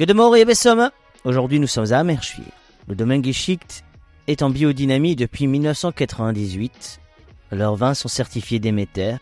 [0.00, 0.90] Godemorgen Bessomme.
[1.24, 2.46] Aujourd'hui, nous sommes à Merschwil.
[2.88, 3.84] Le domaine Geschicht
[4.28, 7.02] est en biodynamie depuis 1998.
[7.52, 9.16] Leurs vins sont certifiés Déméter.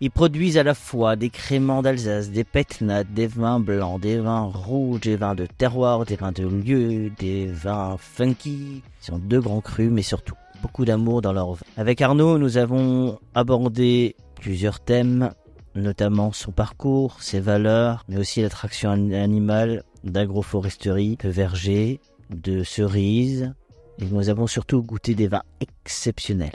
[0.00, 4.50] Ils produisent à la fois des créments d'Alsace, des pétnates, des vins blancs, des vins
[4.52, 8.82] rouges, des vins de terroir, des vins de lieu, des vins funky.
[9.06, 11.62] Ils ont deux grands crus, mais surtout beaucoup d'amour dans leur vin.
[11.76, 15.30] Avec Arnaud, nous avons abordé plusieurs thèmes,
[15.76, 22.00] notamment son parcours, ses valeurs, mais aussi l'attraction animale d'agroforesterie, de verger,
[22.30, 23.52] de cerises.
[23.98, 26.52] Et nous avons surtout goûté des vins exceptionnels.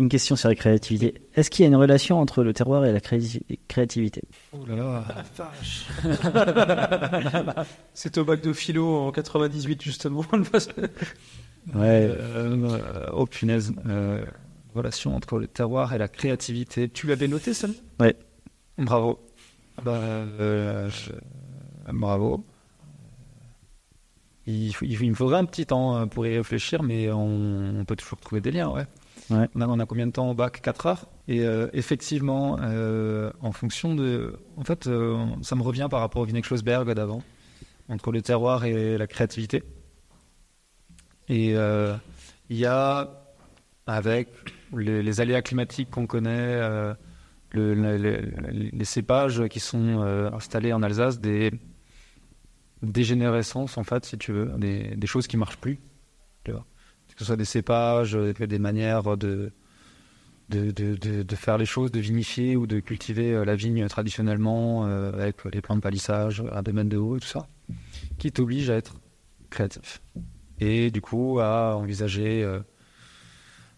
[0.00, 1.14] Une question sur la créativité.
[1.36, 3.20] Est-ce qu'il y a une relation entre le terroir et la cré-
[3.68, 4.22] créativité?
[4.52, 5.04] Oh là là,
[5.36, 5.86] vache.
[7.94, 10.24] C'est au bac de philo en 98 justement.
[11.74, 12.10] Ouais.
[12.10, 13.72] Euh, oh punaise.
[13.86, 14.22] Euh,
[14.74, 16.90] relation entre le terroir et la créativité.
[16.90, 18.14] Tu l'avais noté ça Ouais.
[18.76, 19.18] Bravo.
[19.82, 21.12] Bah, euh, je-
[21.92, 22.44] bravo.
[24.46, 27.80] Il, faut- il, il me faudrait un petit temps euh, pour y réfléchir, mais on,
[27.80, 28.86] on peut toujours trouver des liens, ouais.
[29.30, 29.48] Ouais.
[29.54, 30.60] On, a, on a combien de temps au bac?
[30.60, 31.06] 4 heures?
[31.28, 34.38] Et euh, effectivement, euh, en fonction de...
[34.58, 37.22] En fait, euh, ça me revient par rapport au Vinek Schlossberg d'avant,
[37.88, 39.62] entre le terroir et la créativité.
[41.28, 41.52] Et
[42.50, 43.08] il y a,
[43.86, 44.28] avec
[44.76, 46.58] les, les aléas climatiques qu'on connaît,
[47.52, 48.30] le- le- le-
[48.72, 50.02] les cépages qui sont
[50.34, 51.50] installés en Alsace, des
[52.82, 55.78] dégénérescences, en fait, si tu veux, des, choses qui marchent plus.
[56.44, 56.52] Que
[57.16, 59.52] ce soit des cépages, des manières de,
[60.48, 65.12] de, de, faire les choses, de vinifier ou de cultiver euh, la vigne traditionnellement euh,
[65.12, 67.46] avec les plants de palissage, un domaine de haut et tout ça,
[68.18, 68.94] qui t'oblige à être
[69.50, 70.02] créatif.
[70.60, 72.60] Et du coup, à envisager euh,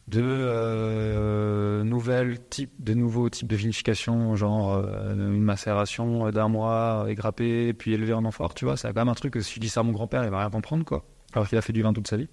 [0.08, 7.06] de euh, nouvelles types, de nouveaux types de vinification, genre euh, une macération d'un mois
[7.08, 9.60] égrappée, puis élevée en amphore, tu vois, c'est quand même un truc que si je
[9.60, 11.04] dis ça à mon grand-père, il va rien comprendre, quoi.
[11.32, 12.28] Alors qu'il a fait du vin toute sa vie.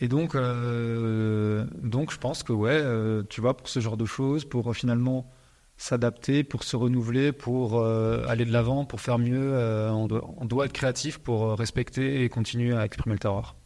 [0.00, 4.04] Et donc, euh, donc je pense que ouais, euh, tu vois, pour ce genre de
[4.04, 5.30] choses, pour euh, finalement
[5.78, 10.28] s'adapter, pour se renouveler, pour euh, aller de l'avant, pour faire mieux, euh, on, doit,
[10.38, 13.56] on doit être créatif pour euh, respecter et continuer à exprimer le terroir.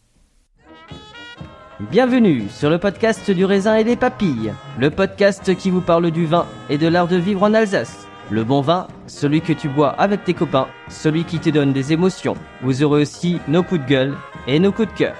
[1.89, 6.25] Bienvenue sur le podcast du raisin et des papilles, le podcast qui vous parle du
[6.25, 8.07] vin et de l'art de vivre en Alsace.
[8.29, 11.91] Le bon vin, celui que tu bois avec tes copains, celui qui te donne des
[11.91, 12.35] émotions.
[12.61, 14.15] Vous aurez aussi nos coups de gueule
[14.47, 15.15] et nos coups de cœur.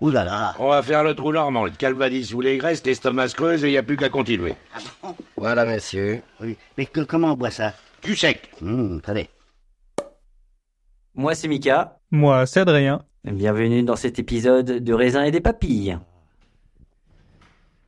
[0.00, 3.28] Ouh là là On va faire le trou normand, le calvadis sous les graisses, l'estomac
[3.28, 4.54] se creuse et il n'y a plus qu'à continuer.
[5.36, 6.22] Voilà, monsieur.
[6.40, 6.56] Oui.
[6.78, 7.72] Mais que- comment on boit ça?
[8.02, 8.50] Du sec.
[8.62, 9.28] Hum, Attendez.
[11.14, 13.02] Moi c'est Mika, Moi, c'est Adrien.
[13.32, 15.98] Bienvenue dans cet épisode de raisin et des papilles.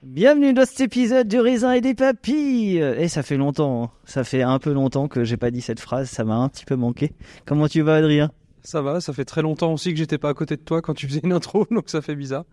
[0.03, 2.79] Bienvenue dans cet épisode du raisin et des papilles.
[2.79, 3.91] Et ça fait longtemps, hein.
[4.05, 6.65] ça fait un peu longtemps que j'ai pas dit cette phrase, ça m'a un petit
[6.65, 7.13] peu manqué.
[7.47, 8.31] Comment tu vas Adrien?
[8.63, 10.95] Ça va, ça fait très longtemps aussi que j'étais pas à côté de toi quand
[10.95, 12.45] tu faisais une intro, donc ça fait bizarre.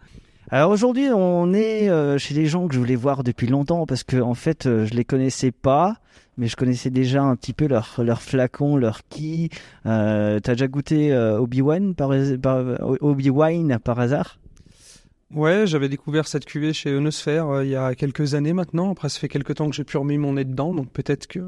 [0.49, 4.03] Alors aujourd'hui, on est euh, chez des gens que je voulais voir depuis longtemps parce
[4.03, 5.97] que en fait, euh, je les connaissais pas,
[6.37, 9.49] mais je connaissais déjà un petit peu leur leur flacon, leur qui.
[9.87, 12.11] Euh, T'as déjà goûté Obi-Wan par,
[13.01, 14.37] Obi-Wan par hasard?
[15.33, 18.91] Ouais, j'avais découvert cette cuvée chez Eunosphère il y a quelques années maintenant.
[18.91, 21.39] Après, ça fait quelques temps que j'ai pu remis mon nez dedans, donc peut-être que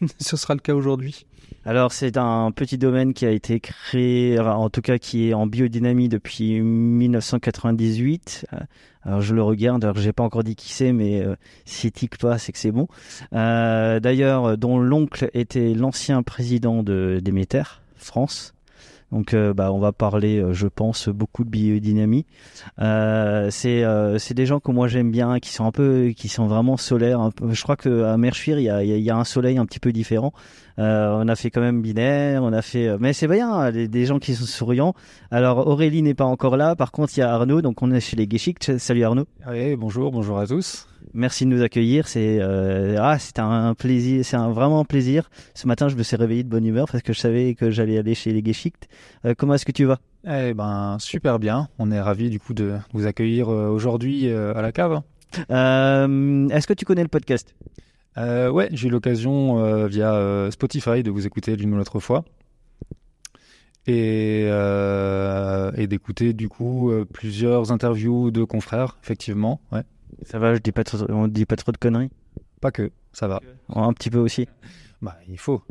[0.20, 1.26] ce sera le cas aujourd'hui.
[1.64, 5.46] Alors c'est un petit domaine qui a été créé, en tout cas qui est en
[5.46, 8.46] biodynamie depuis 1998.
[8.52, 8.58] Euh,
[9.02, 11.34] Alors je le regarde, alors j'ai pas encore dit qui c'est, mais euh,
[11.64, 12.86] s'il tique pas, c'est que c'est bon.
[13.32, 18.54] Euh, D'ailleurs, dont l'oncle était l'ancien président de Déméter, France.
[19.12, 22.26] Donc, euh, bah, on va parler, euh, je pense, beaucoup de biodynamie.
[22.80, 26.46] Euh, c'est euh, des gens que moi j'aime bien, qui sont un peu, qui sont
[26.46, 27.30] vraiment solaires.
[27.48, 30.32] Je crois que à il y a un soleil un petit peu différent.
[30.78, 34.06] Euh, on a fait quand même binaire, on a fait, mais c'est bien, hein, des,
[34.06, 34.94] gens qui sont souriants.
[35.30, 36.76] Alors Aurélie n'est pas encore là.
[36.76, 38.78] Par contre, il y a Arnaud, donc on est chez les Geschicht.
[38.78, 39.26] Salut Arnaud.
[39.48, 40.86] Oui, bonjour, bonjour à tous.
[41.14, 42.08] Merci de nous accueillir.
[42.08, 45.30] C'est euh, ah, c'est un plaisir, c'est un vraiment un plaisir.
[45.54, 47.96] Ce matin, je me suis réveillé de bonne humeur parce que je savais que j'allais
[47.98, 48.88] aller chez les Geschicht.
[49.24, 49.98] Euh, comment est-ce que tu vas?
[50.28, 51.68] Eh ben, super bien.
[51.78, 55.00] On est ravis du coup de vous accueillir euh, aujourd'hui euh, à la cave.
[55.50, 57.54] Euh, Est-ce que tu connais le podcast?
[58.18, 62.00] Euh, ouais, j'ai eu l'occasion euh, via euh, Spotify de vous écouter l'une ou l'autre
[62.00, 62.24] fois.
[63.88, 64.46] Et,
[65.76, 69.60] et d'écouter du coup plusieurs interviews de confrères, effectivement.
[69.70, 69.82] Ouais.
[70.24, 72.10] Ça va, je dis pas trop, on dit pas trop de conneries.
[72.60, 73.40] Pas que, ça va.
[73.72, 74.48] Un petit peu aussi.
[75.02, 75.62] Bah, il faut.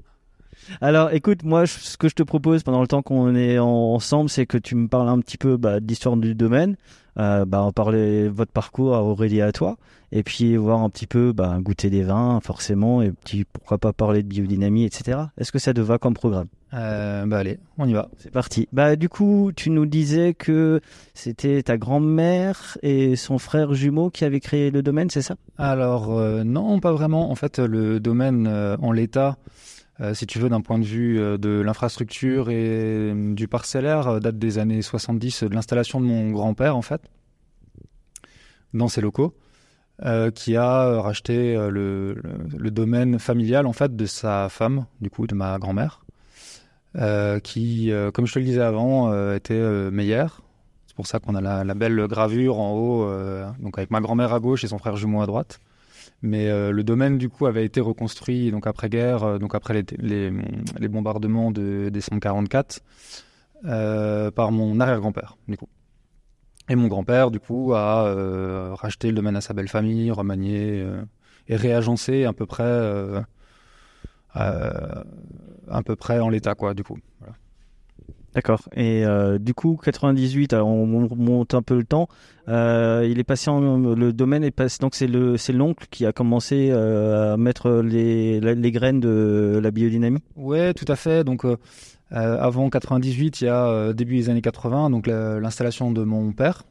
[0.79, 3.67] Alors, écoute, moi, je- ce que je te propose pendant le temps qu'on est en-
[3.67, 6.77] ensemble, c'est que tu me parles un petit peu bah, de l'histoire du domaine,
[7.17, 9.77] euh, bah, en parler votre parcours à Aurélie et à toi,
[10.11, 13.93] et puis voir un petit peu bah, goûter des vins, forcément, et puis pourquoi pas
[13.93, 15.19] parler de biodynamie, etc.
[15.37, 16.47] Est-ce que ça te va comme programme?
[16.73, 18.09] Euh, bah allez, on y va.
[18.17, 18.67] C'est parti.
[18.73, 20.81] Bah, du coup, tu nous disais que
[21.13, 25.35] c'était ta grand-mère et son frère jumeau qui avaient créé le domaine, c'est ça?
[25.57, 27.31] Alors euh, non, pas vraiment.
[27.31, 29.37] En fait, le domaine euh, en l'état,
[30.01, 34.19] euh, si tu veux, d'un point de vue euh, de l'infrastructure et euh, du parcellaire,
[34.19, 37.01] date des années 70, de l'installation de mon grand-père, en fait,
[38.73, 39.33] dans ses locaux,
[40.05, 42.15] euh, qui a racheté le,
[42.57, 46.05] le- domaine familial, en fait, de sa femme, du coup, de ma grand-mère,
[46.97, 50.41] euh, qui, comme je te le disais avant, était meillère.
[50.87, 53.09] C'est pour ça qu'on a la, la belle gravure en haut,
[53.59, 55.59] donc avec ma grand-mère à gauche et son frère jumeau à droite.
[56.21, 60.31] Mais euh, le domaine, du coup, avait été reconstruit donc après-guerre, euh, donc après les,
[60.79, 62.81] les, bombardements de décembre 44,
[63.65, 65.69] euh, par mon arrière-grand-père, du coup.
[66.69, 70.83] Et mon grand-père, du coup, a racheté le domaine à sa belle famille, remanié
[71.47, 73.23] et réagencé à peu près,
[74.33, 76.97] à peu près en l'état, quoi, du coup.
[78.35, 78.67] D'accord.
[78.75, 82.09] Et euh, du coup, 98, alors on on monte un peu le temps.
[82.49, 86.05] Euh, il est passé en le domaine est passé donc c'est le c'est l'oncle qui
[86.05, 90.19] a commencé euh, à mettre les les graines de la biodynamie.
[90.35, 91.23] Ouais, tout à fait.
[91.23, 91.55] Donc, euh,
[92.11, 96.03] euh, avant 98, il y a euh, début des années 80, donc la- l'installation de
[96.03, 96.63] mon père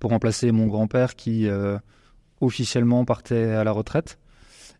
[0.00, 1.78] pour remplacer mon grand-père qui euh,
[2.40, 4.18] officiellement partait à la retraite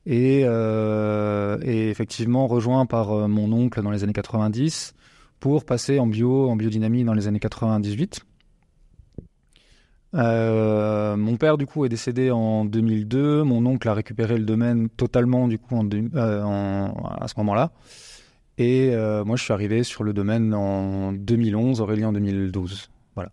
[0.07, 4.95] et, euh, et effectivement rejoint par euh, mon oncle dans les années 90
[5.40, 8.20] pour passer en bio, en biodynamie dans les années 98.
[10.14, 13.43] Euh, mon père du coup est décédé en 2002.
[13.43, 16.89] Mon oncle a récupéré le domaine totalement du coup en euh,
[17.20, 17.72] à ce moment-là.
[18.58, 22.91] Et euh, moi je suis arrivé sur le domaine en 2011, Aurélie en 2012.
[23.15, 23.31] Voilà.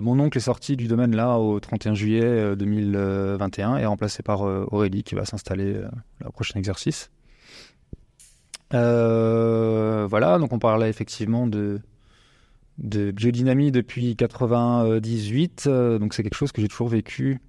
[0.00, 4.42] Mon oncle est sorti du domaine là au 31 juillet euh, 2021 et remplacé par
[4.42, 5.88] Aurélie qui va s'installer euh,
[6.26, 7.10] au prochain exercice.
[8.74, 11.80] Euh, voilà, donc on parlait effectivement de
[12.78, 15.64] de biodynamie depuis 98.
[15.66, 17.40] euh, donc c'est quelque chose que j'ai toujours vécu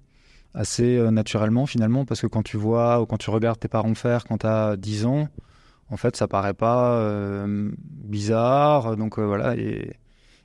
[0.52, 3.94] assez euh, naturellement finalement parce que quand tu vois ou quand tu regardes tes parents
[3.94, 5.28] faire quand tu as 10 ans,
[5.90, 8.96] en fait ça paraît pas bizarre.
[8.96, 9.94] Donc voilà, et,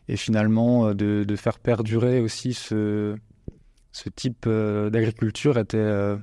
[0.08, 3.16] et finalement de, de faire perdurer aussi ce,
[3.92, 6.18] ce type d'agriculture était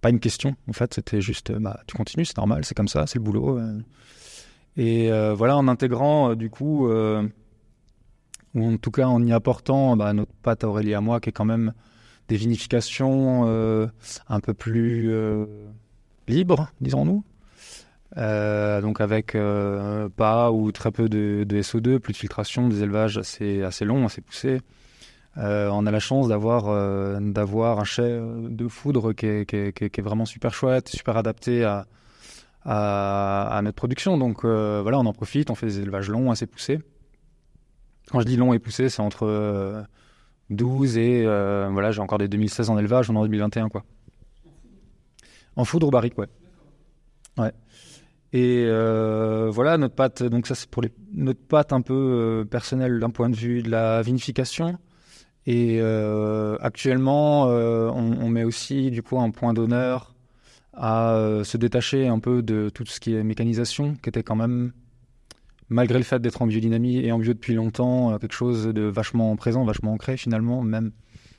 [0.00, 0.56] pas une question.
[0.68, 3.24] En fait, c'était juste, euh, bah, tu continues, c'est normal, c'est comme ça, c'est le
[3.24, 3.58] boulot.
[3.58, 3.78] euh.
[4.76, 10.12] Et euh, voilà, en intégrant du coup ou en tout cas en y apportant bah,
[10.12, 11.72] notre pâte Aurélie à moi, qui est quand même
[12.28, 13.44] des vinifications
[14.28, 15.12] un peu plus
[16.28, 17.24] libres, disons-nous.
[18.16, 19.36] Donc avec
[20.16, 24.06] pas ou très peu de, de SO2, plus de filtration, des élevages assez, assez longs,
[24.06, 24.60] assez poussés.
[25.40, 30.26] Euh, on a la chance d'avoir euh, d'avoir un euh, de foudre qui est, vraiment
[30.26, 31.86] super chouette, super adapté à,
[32.64, 34.18] à, notre production.
[34.18, 36.80] Donc euh, voilà, on en profite, on fait des élevages longs, assez poussés.
[38.10, 39.82] Quand je dis long et poussé, c'est entre euh,
[40.50, 43.84] 12 et voilà, j'ai encore des 2016 en élevage, on est en 2021 quoi.
[45.56, 46.28] En foudre ou barrique, ouais.
[47.38, 47.52] Ouais.
[48.34, 48.66] Et
[49.50, 50.22] voilà notre pâte.
[50.22, 53.70] Donc ça c'est pour les, notre pâte un peu personnelle d'un point de vue de
[53.70, 54.78] la vinification.
[55.46, 55.80] Et
[56.60, 60.14] actuellement, on, on, met aussi du coup un point d'honneur
[60.80, 64.36] à euh, se détacher un peu de tout ce qui est mécanisation, qui était quand
[64.36, 64.72] même,
[65.68, 68.82] malgré le fait d'être en biodynamie et en bio depuis longtemps, euh, quelque chose de
[68.82, 70.92] vachement présent, vachement ancré finalement, même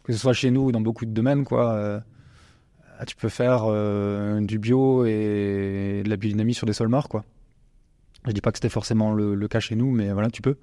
[0.04, 1.74] que ce soit chez nous ou dans beaucoup de domaines, quoi.
[1.74, 2.00] Euh,
[3.08, 3.66] tu peux faire
[4.42, 7.26] du bio et de la biodynamie sur des sols morts, quoi.
[8.28, 10.56] Je dis pas que c'était forcément le, cas chez nous, mais voilà, tu peux.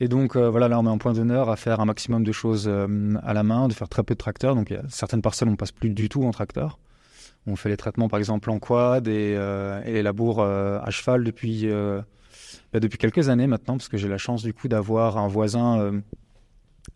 [0.00, 2.68] Et donc voilà, là on met un point d'honneur à faire un maximum de choses
[2.68, 4.54] à la main, de faire très peu de tracteurs.
[4.54, 6.78] Donc y a certaines parcelles on passe plus du tout en tracteur.
[7.46, 11.24] On fait les traitements par exemple en quad et, euh, les labours euh, à cheval
[11.24, 12.00] depuis, euh,
[12.72, 16.02] bah, depuis quelques années maintenant, parce que j'ai la chance du coup d'avoir un voisin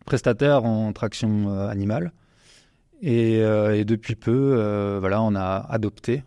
[0.05, 2.13] prestataire en traction animale.
[3.01, 3.39] Et,
[3.85, 6.23] depuis peu, voilà, on a adopté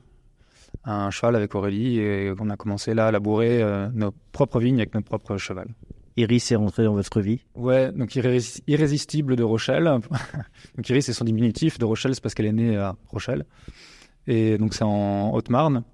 [0.85, 4.95] un cheval avec Aurélie et on a commencé là à labourer nos propres vignes avec
[4.95, 5.69] notre propre cheval.
[6.16, 9.85] Iris est rentré dans votre vie Ouais, donc irrésistible de Rochelle.
[10.76, 13.45] donc Iris c'est son diminutif, de Rochelle c'est parce qu'elle est née à Rochelle.
[14.26, 15.85] Et donc c'est en Haute-Marne.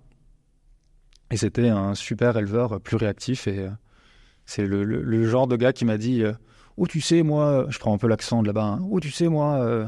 [1.30, 3.46] Et c'était un super éleveur plus réactif.
[3.46, 3.70] Et euh,
[4.46, 6.24] c'est le, genre de gars qui m'a dit
[6.78, 8.64] Oh, tu sais, moi, je prends un peu l'accent de là-bas.
[8.64, 9.84] Hein, oh, tu sais, moi, euh,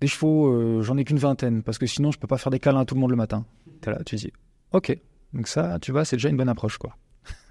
[0.00, 1.62] des chevaux, euh, j'en ai qu'une vingtaine.
[1.62, 3.44] Parce que sinon, je peux pas faire des câlins à tout le monde le matin.
[3.86, 4.32] Es là, tu dis
[4.72, 4.96] Ok.
[5.34, 6.96] Donc ça, tu vois, c'est déjà une bonne approche, quoi.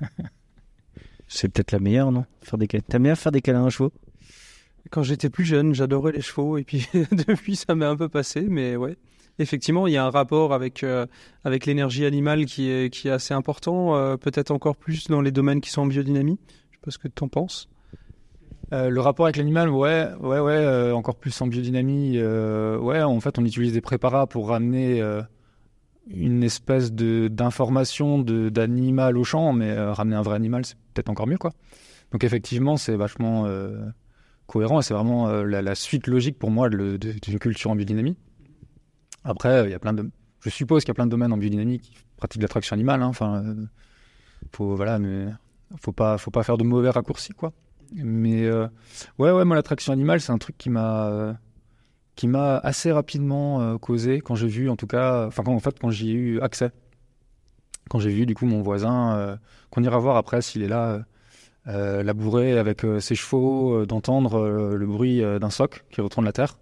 [1.29, 2.25] c'est peut-être la meilleure, non?
[2.41, 3.93] Faire des T'aimes bien faire des câlins à chevaux?
[4.91, 6.57] Quand j'étais plus jeune, j'adorais les chevaux.
[6.57, 8.41] Et puis, depuis, ça m'est un peu passé.
[8.41, 8.97] Mais ouais
[9.39, 11.05] effectivement, il y a un rapport avec, euh,
[11.43, 15.31] avec l'énergie animale qui est, qui est assez important, euh, peut-être encore plus dans les
[15.31, 16.37] domaines qui sont en biodynamie.
[16.71, 17.69] Je sais pas ce que tu en penses.
[18.71, 22.21] Euh, le rapport avec l'animal, ouais, ouais, ouais, encore plus en biodynamie.
[22.21, 25.01] ouais, en fait, on utilise des préparats pour ramener
[26.07, 31.27] une espèce de d'information d'animal au champ, mais ramener un vrai animal, c'est peut-être encore
[31.27, 31.51] mieux, quoi.
[32.11, 33.47] Donc effectivement, c'est vachement
[34.47, 38.17] cohérent et c'est vraiment la, suite logique pour moi d'une culture en biodynamie.
[39.23, 40.09] Après, il y a plein de.
[40.41, 43.01] Je suppose qu'il y a plein de domaines en biodynamie qui pratiquent l'attraction animale.
[43.01, 43.07] Hein.
[43.07, 43.65] Enfin, euh,
[44.55, 45.27] faut voilà, mais
[45.77, 47.51] faut pas, faut pas faire de mauvais raccourcis, quoi.
[47.93, 48.67] Mais euh,
[49.17, 51.37] ouais, ouais, moi l'attraction animale, c'est un truc qui m'a,
[52.15, 55.79] qui m'a assez rapidement euh, causé quand j'ai vu, en tout cas, enfin en fait
[55.79, 56.71] quand j'y ai eu accès,
[57.89, 59.37] quand j'ai vu du coup mon voisin,
[59.71, 61.01] qu'on ira voir après s'il est là.
[61.65, 66.55] labourer avec ses chevaux, d'entendre le bruit d'un soc qui retourne la terre.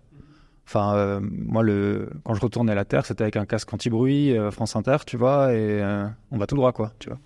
[0.68, 4.52] Enfin, euh, moi, le, quand je retournais la Terre, c'était avec un casque anti-bruit, euh,
[4.52, 7.20] France Inter, tu vois, et euh, on va tout droit, quoi, tu vois.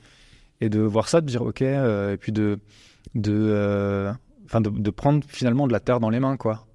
[0.62, 2.60] Et de voir ça, de dire OK, et puis de,
[3.16, 4.14] de,
[4.46, 6.68] enfin, de, prendre finalement de la terre dans les mains, quoi.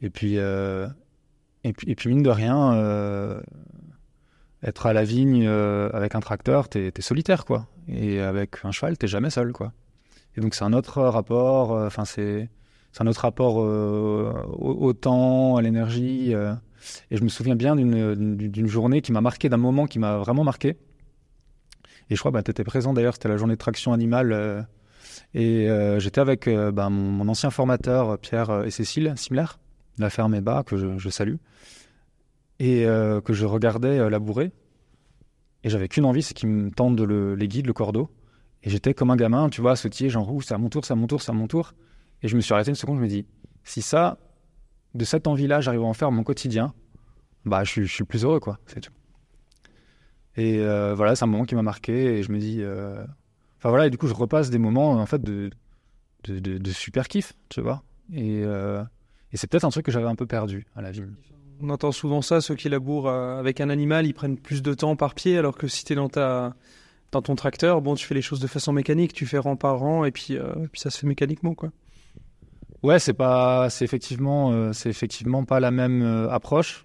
[0.00, 3.40] Et puis, et puis, et puis mine de rien,
[4.62, 7.66] être à la vigne avec un tracteur, t'es es solitaire, quoi.
[7.88, 9.72] Et avec un cheval, t'es jamais seul, quoi.
[10.36, 11.72] Et donc c'est un autre rapport.
[11.72, 12.48] Enfin, c'est
[12.92, 16.34] c'est un autre rapport euh, au, temps, à l'énergie.
[16.34, 16.54] Euh.
[17.10, 20.44] et je me souviens bien d'une journée qui m'a marqué, d'un moment qui m'a vraiment
[20.44, 20.76] marqué.
[22.10, 24.32] Et je crois bah, tu étais présent d'ailleurs, c'était la journée de traction animale.
[24.32, 24.62] Euh.
[25.34, 29.46] et j'étais avec bah, mon, ancien formateur, Pierre et Cécile Simler,
[29.96, 31.36] de la ferme Eba, que je, salue.
[32.58, 32.84] Et
[33.24, 34.52] que je regardais labourer.
[35.64, 38.10] Et j'avais qu'une envie, c'est qu'ils me tendent le, les guides, le cordeau.
[38.62, 40.96] Et j'étais comme un gamin, tu vois, sautiller, genre, c'est à mon tour, c'est à
[40.96, 41.74] mon tour, c'est à mon tour.
[42.22, 43.26] Et je me suis arrêté une seconde, je me dis,
[43.64, 44.18] si ça,
[44.94, 46.72] de cette envie-là, j'arrive à en faire mon quotidien,
[47.44, 48.58] bah, je suis, plus heureux, quoi.
[50.36, 52.58] Et euh, voilà, c'est un moment qui m'a marqué et je me dis.
[52.62, 53.04] Euh,
[53.58, 55.50] enfin voilà, et du coup, je repasse des moments, en fait, de,
[56.24, 57.82] de, super kiff, tu vois.
[58.12, 58.82] Et, euh,
[59.32, 61.02] et c'est peut-être un truc que j'avais un peu perdu à la vie.
[61.62, 64.96] On entend souvent ça, ceux qui labourent avec un animal, ils prennent plus de temps
[64.96, 66.54] par pied, alors que si tu es dans ta
[67.12, 69.78] dans ton tracteur, bon, tu fais les choses de façon mécanique, tu fais rang par
[69.78, 71.70] rang, et puis, et puis ça se fait mécaniquement, quoi.
[72.82, 76.84] Ouais, c'est pas, effectivement, euh, effectivement pas la même euh, approche.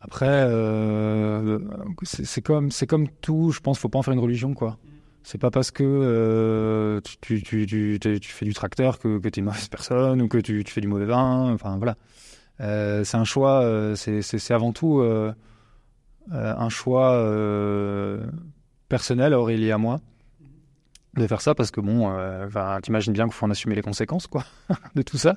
[0.00, 1.58] Après, euh,
[2.04, 3.50] c'est comme, comme tout.
[3.50, 4.78] Je pense, faut pas en faire une religion, quoi.
[5.24, 9.42] C'est pas parce que tu, tu, tu, tu, fais du tracteur que, que tu es
[9.42, 11.52] mauvaise personne ou que tu, fais du mauvais vin.
[11.52, 11.96] Enfin, voilà.
[12.58, 13.94] C'est un choix.
[13.96, 15.02] c'est avant tout
[16.30, 17.24] un choix
[18.88, 20.00] personnel Aurélie et à moi
[21.16, 23.82] de faire ça parce que bon, euh, enfin, t'imagines bien qu'il faut en assumer les
[23.82, 24.44] conséquences, quoi,
[24.94, 25.36] de tout ça.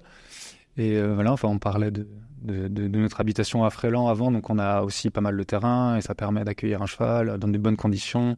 [0.77, 2.07] Et euh, voilà, enfin, on parlait de,
[2.41, 6.15] notre habitation à Fréland avant, donc on a aussi pas mal de terrain et ça
[6.15, 8.37] permet d'accueillir un cheval dans de bonnes conditions.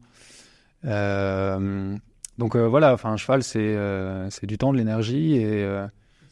[0.85, 1.95] Euh,
[2.37, 5.67] donc voilà, enfin, un cheval, c'est du temps, de l'énergie et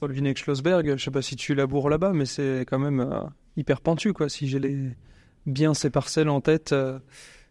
[0.08, 3.20] le vinaigre Schlossberg, je sais pas si tu laboures là-bas, mais c'est quand même euh,
[3.58, 4.29] hyper pentu, quoi.
[4.29, 4.89] Si j'ai les...
[5.46, 7.00] bien ces parcelles en tête, euh,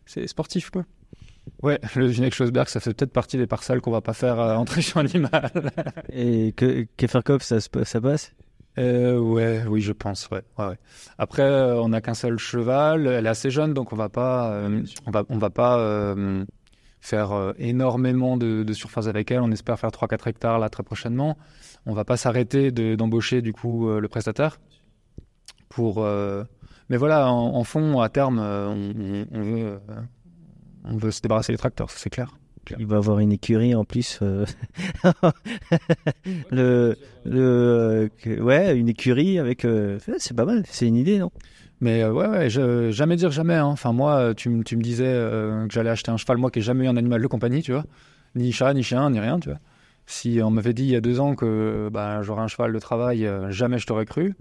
[0.07, 0.85] c'est sportif, quoi.
[1.62, 4.55] Ouais, le vinaigre Schlossberg, ça fait peut-être partie des parcelles qu'on va pas faire euh,
[4.57, 5.50] entrer animal.
[6.12, 8.33] Et que Keferkopf, ça, se- ça passe?
[8.78, 10.43] Euh, ouais, oui, je pense, ouais.
[10.59, 10.78] ouais, ouais.
[11.17, 13.07] Après, euh, on n'a qu'un seul cheval.
[13.07, 16.45] Elle est assez jeune, donc on va pas, euh, on va, on va pas euh,
[17.00, 19.40] faire euh, énormément de, de surface avec elle.
[19.40, 21.37] On espère faire 3-4 hectares là très prochainement.
[21.88, 24.61] On va pas s'arrêter de- d'embaucher du coup euh, le prestataire
[25.68, 26.04] pour.
[26.04, 26.45] euh,
[26.88, 28.68] Mais voilà, en, en fond, à terme, euh,
[29.33, 29.80] on, veut,
[30.85, 32.37] on veut se débarrasser des tracteurs, c'est clair.
[32.78, 34.18] Il va avoir une écurie en plus.
[34.21, 34.45] euh,
[36.50, 39.64] le, le, euh, ouais, une écurie avec.
[39.64, 41.30] euh, C'est pas mal, c'est une idée, non?
[41.80, 43.54] Mais euh, ouais, ouais, je, jamais dire jamais.
[43.54, 43.64] hein.
[43.66, 46.64] Enfin, moi, tu, tu me disais euh, que j'allais acheter un cheval, moi qui n'ai
[46.64, 47.85] jamais eu un animal de compagnie, tu vois.
[48.35, 49.59] Ni chat, ni chien, ni rien, tu vois.
[50.11, 52.79] Si on m'avait dit il y a deux ans que bah, j'aurais un cheval de
[52.79, 54.35] travail, euh, jamais je t'aurais cru.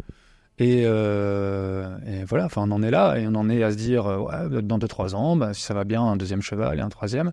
[0.60, 3.76] Et, euh, et voilà, enfin, on en est là, et on en est à se
[3.78, 6.80] dire, euh, ouais, dans deux, trois ans, bah, si ça va bien, un deuxième cheval
[6.80, 7.32] et un troisième.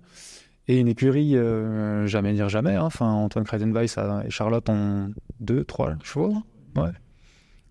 [0.66, 2.74] Et une écurie, euh, jamais dire jamais.
[2.74, 2.84] hein.
[2.84, 6.34] Enfin, Antoine Kreidenweiss a- et Charlotte ont deux, trois chevaux.
[6.34, 6.82] hein.
[6.82, 6.90] Ouais.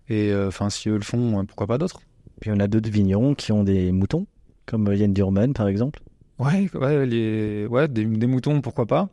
[0.08, 2.00] Et euh, enfin, si eux le font, pourquoi pas d'autres
[2.40, 4.26] Puis on a d'autres vignerons qui ont des moutons,
[4.66, 6.00] comme Yann Durman par exemple.
[6.38, 7.66] Ouais, ouais, les...
[7.66, 9.08] ouais des, des moutons, pourquoi pas.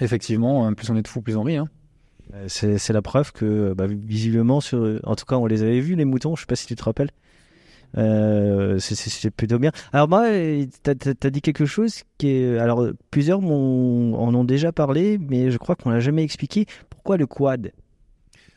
[0.00, 1.56] Effectivement, euh, plus on est de fous, plus on rit.
[1.56, 1.68] Hein.
[2.34, 5.94] Euh, C'est la preuve que, bah, visiblement, sur, en tout cas, on les avait vus,
[5.96, 7.10] les moutons, je sais pas si tu te rappelles.
[7.96, 9.70] Euh, c'est- plutôt bien.
[9.92, 10.26] Alors moi,
[10.82, 12.58] t'as as, dit quelque chose qui est...
[12.58, 16.66] Alors, plusieurs m'ont- en ont déjà parlé, mais je crois qu'on l'a jamais expliqué.
[16.90, 17.72] Pourquoi le quad?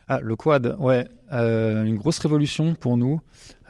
[0.08, 3.20] Ah, le quad, ouais, euh, une grosse révolution pour nous.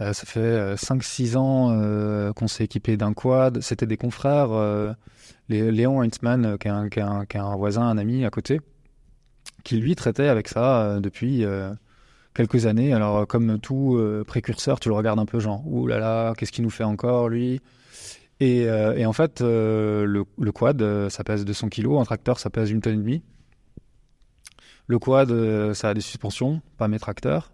[0.00, 3.61] Euh, ça fait 5-6 ans euh, qu'on s'est équipé d'un quad.
[3.61, 4.49] C'était des confrères,
[5.49, 8.61] Lé- Léon Heinzmann, euh, qui est, un, voisin, un ami à côté,
[9.65, 11.73] qui lui traitait avec ça euh, depuis euh,
[12.35, 12.93] quelques années.
[12.93, 16.65] Alors, comme tout précurseur, tu le regardes un peu genre, ouh là là, qu'est-ce qu'il
[16.65, 17.61] nous fait encore, lui?
[18.43, 18.67] Et,
[19.05, 22.95] en fait, le, le quad, ça pèse 200 kg, un tracteur, ça pèse une tonne
[22.95, 23.23] et demie.
[24.87, 27.53] Le quad, ça a des suspensions, pas mes tracteurs.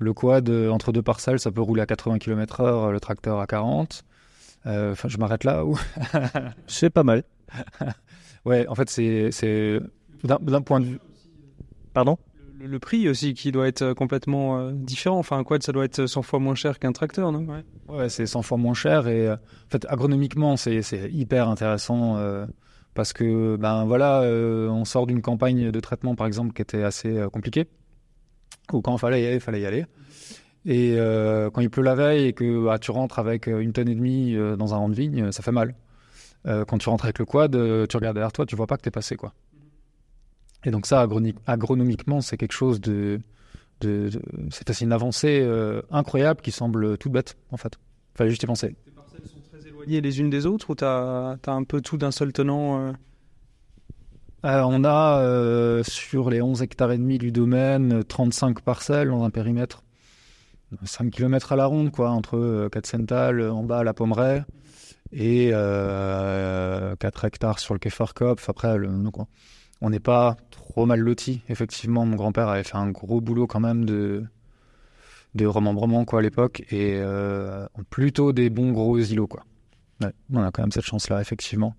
[0.00, 4.04] Le quad, entre deux parcelles, ça peut rouler à 80 km/h, le tracteur à 40.
[4.68, 5.64] Euh, Enfin, je m'arrête là.
[5.64, 5.76] Ou...
[6.66, 7.24] C'est pas mal.
[8.44, 9.80] ouais, en fait, c'est c'est
[10.24, 10.98] d'un point de vue.
[11.94, 12.18] Pardon?
[12.60, 15.18] Le, le prix aussi qui doit être complètement euh, différent.
[15.18, 17.46] Enfin, un quad, ça doit être 100 fois moins cher qu'un tracteur, non?
[17.46, 17.64] Ouais.
[17.88, 22.16] Ouais, c'est 100 fois moins cher et euh, en fait, agronomiquement, c'est c'est hyper intéressant
[22.18, 22.46] euh,
[22.94, 26.82] parce que ben voilà, euh, on sort d'une campagne de traitement par exemple qui était
[26.82, 27.68] assez euh, compliquée.
[28.72, 29.86] Ou quand il fallait y aller, il fallait y aller.
[30.66, 33.72] Et euh, quand il pleut la veille et que bah, tu rentres avec euh, une
[33.72, 35.74] tonne et demie euh, dans un rang de vigne, ça fait mal.
[36.46, 38.82] Euh, quand tu rentres avec le quad, tu regardes derrière toi, tu vois pas que
[38.82, 39.32] t'es passé quoi.
[40.64, 41.06] Et donc ça,
[41.46, 43.20] agronomiquement, c'est quelque chose de,
[43.80, 47.78] de, de- c'est une avancée euh, incroyable qui semble toute bête en fait.
[48.14, 48.74] Fallait juste y penser.
[48.86, 51.96] Les parcelles sont très éloignées les unes des autres ou t'as as un peu tout
[51.96, 52.92] d'un seul tenant
[54.44, 59.24] Euh, on a euh, sur les 11 hectares et demi du domaine 35 parcelles dans
[59.24, 59.82] un périmètre
[60.84, 64.44] 5 km à la ronde quoi entre euh, Katzenthal en bas à la Pommeraye
[65.12, 68.48] et euh, 4 hectares sur le quai Farkopf.
[68.48, 68.90] Après le,
[69.80, 73.60] on n'est pas trop mal loti effectivement mon grand-père avait fait un gros boulot quand
[73.60, 74.24] même de
[75.34, 79.44] de remembrement quoi à l'époque et euh, plutôt des bons gros îlots quoi.
[80.32, 81.74] On a quand même cette chance là effectivement.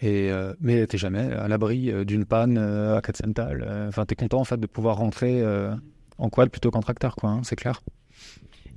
[0.00, 3.64] Et euh, mais t'es jamais à l'abri euh, d'une panne euh, à Katzenthal.
[3.64, 5.74] Euh, Enfin, t'es content en fait de pouvoir rentrer euh,
[6.18, 7.30] en quad plutôt qu'en tracteur, quoi.
[7.30, 7.82] hein, c'est clair.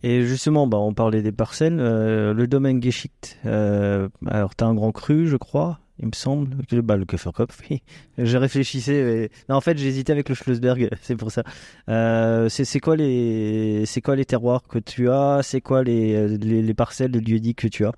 [0.03, 1.79] Et justement, bah, on parlait des parcelles.
[1.79, 6.57] euh, le domaine Geschicht, euh, alors t'as un grand cru, je crois, il me semble.
[6.69, 7.81] Que, bah, le Köfferkopf, oui.
[8.17, 9.03] Je réfléchissais.
[9.03, 11.43] mais- Non, en fait, j'hésitais avec le Schlossberg, c'est pour ça.
[11.89, 13.83] Euh, c'est quoi, les...
[13.87, 15.39] c'est quoi les terroirs que tu as?
[15.43, 17.91] C'est quoi les, les, les parcelles de lieu-dit que tu as?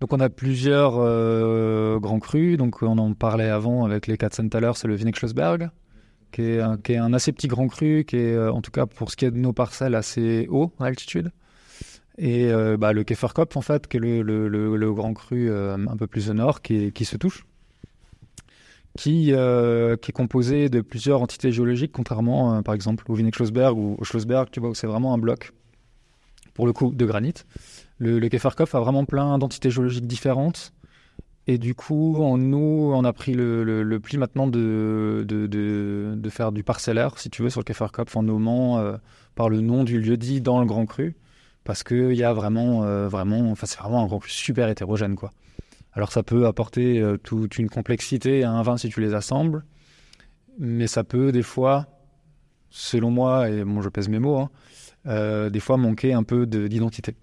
[0.00, 2.56] Donc on a plusieurs euh, grands crus.
[2.56, 5.68] Donc on en parlait avant avec les Katzenthaler, c'est le Vinexschlossberg,
[6.34, 9.16] qui est, un, assez petit grand cru, qui est euh, en tout cas pour ce
[9.16, 11.30] qui est de nos parcelles assez haut à altitude.
[12.18, 15.96] Et euh, bah, le Käferkopf en fait, qui est le, le, grand cru euh, un
[15.96, 17.46] peu plus au nord, qui, se touche,
[18.98, 24.48] qui, est composé de plusieurs entités géologiques, contrairement par exemple au Vinexschlossberg ou au Schlossberg,
[24.50, 25.52] tu vois, où c'est vraiment un bloc,
[26.54, 27.34] pour le coup, de granit.
[27.98, 30.72] Le, le a vraiment plein d'entités géologiques différentes.
[31.46, 35.26] Et du coup, on, nous, on a pris le, pli maintenant de,
[36.30, 38.96] faire du parcellaire, si tu veux, sur le Käferkopf, en nommant euh,
[39.34, 41.16] par le nom du lieu dit dans le Grand Cru.
[41.64, 45.16] Parce qu'il y a vraiment, euh, vraiment, enfin, c'est vraiment un Grand Cru super hétérogène,
[45.16, 45.32] quoi.
[45.92, 49.64] Alors, ça peut apporter euh, toute une complexité à un vin si tu les assembles.
[50.58, 51.86] Mais ça peut, des fois,
[52.70, 57.16] selon moi, et bon, je pèse mes mots, hein, des fois manqué un peu d'identité.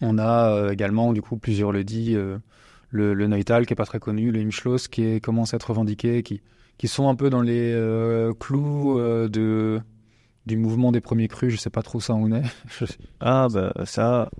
[0.00, 2.16] On a également, du coup, plusieurs le dit,
[2.94, 5.70] le, le Neutal qui est pas très connu, le Imschloss qui est, commence à être
[5.70, 6.40] revendiqué, qui,
[6.78, 7.74] qui sont un peu dans les
[8.38, 9.80] clous de
[10.46, 12.42] du mouvement des premiers crus, je sais pas trop ça on est.
[13.20, 14.30] ah bah ça.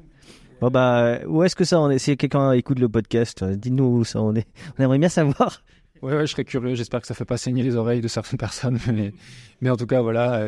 [0.61, 1.99] Bon bah où est-ce que ça en est?
[1.99, 4.47] Si quelqu'un écoute le podcast, euh, dites-nous où ça en est.
[4.79, 5.62] On aimerait bien savoir.
[6.03, 6.75] Ouais, ouais je serais curieux.
[6.75, 9.12] J'espère que ça fait pas saigner les oreilles de certaines personnes, mais,
[9.61, 10.47] mais en tout cas voilà.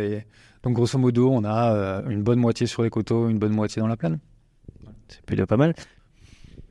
[0.62, 3.81] donc grosso modo, on a euh, une bonne moitié sur les coteaux, une bonne moitié
[3.81, 4.19] dans la plaine.
[5.09, 5.75] C'est plutôt pas mal.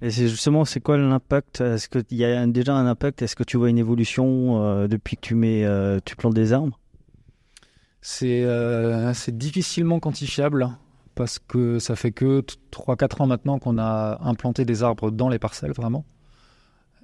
[0.01, 1.61] Et c'est justement, c'est quoi l'impact?
[1.61, 3.21] Est-ce qu'il y a déjà un impact?
[3.21, 5.65] Est-ce que tu vois une évolution euh, depuis que tu mets,
[6.05, 6.79] tu plantes des arbres?
[8.23, 10.69] Euh, c'est difficilement quantifiable
[11.15, 15.39] parce que ça fait que 3-4 ans maintenant qu'on a implanté des arbres dans les
[15.39, 16.05] parcelles, vraiment.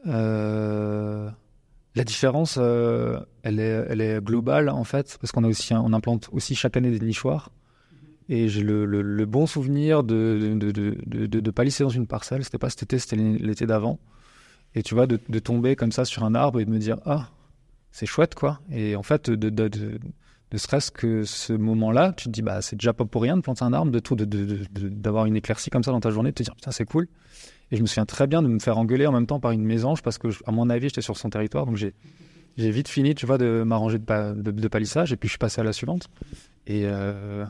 [0.07, 1.29] Euh,
[1.95, 6.55] la différence, euh, elle, est, elle est globale en fait, parce qu'on on implante aussi
[6.55, 7.51] chaque année des nichoirs.
[8.33, 12.45] Et j'ai le, bon souvenir de de, de, de, de, palisser dans une parcelle.
[12.45, 13.99] C'était pas cet été, c'était l'été d'avant.
[14.73, 17.27] Et tu vois, de, tomber comme ça sur un arbre et de me dire Ah,
[17.91, 18.61] c'est chouette quoi.
[18.71, 22.93] Et en fait, de, ne serait-ce que ce moment-là, tu te dis, bah, c'est déjà
[22.93, 25.99] pas pour rien de planter un arbre, de tout, d'avoir une éclaircie comme ça dans
[25.99, 27.09] ta journée, de te dire, putain, c'est cool.
[27.71, 29.65] Et je me souviens très bien de me faire engueuler en même temps par une
[29.65, 31.93] mésange parce que, à mon avis, j'étais sur son territoire, donc j'ai,
[32.55, 35.59] j'ai vite fini, tu vois, de m'arranger de, de, palissage, et puis je suis passé
[35.59, 36.09] à la suivante.
[36.65, 37.45] Et, euh,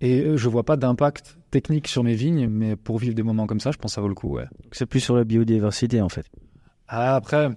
[0.00, 3.60] et je vois pas d'impact technique sur mes vignes, mais pour vivre des moments comme
[3.60, 4.46] ça, je pense que ça vaut le coup, ouais.
[4.72, 6.26] C'est plus sur la biodiversité, en fait.
[6.88, 7.50] Ah, après,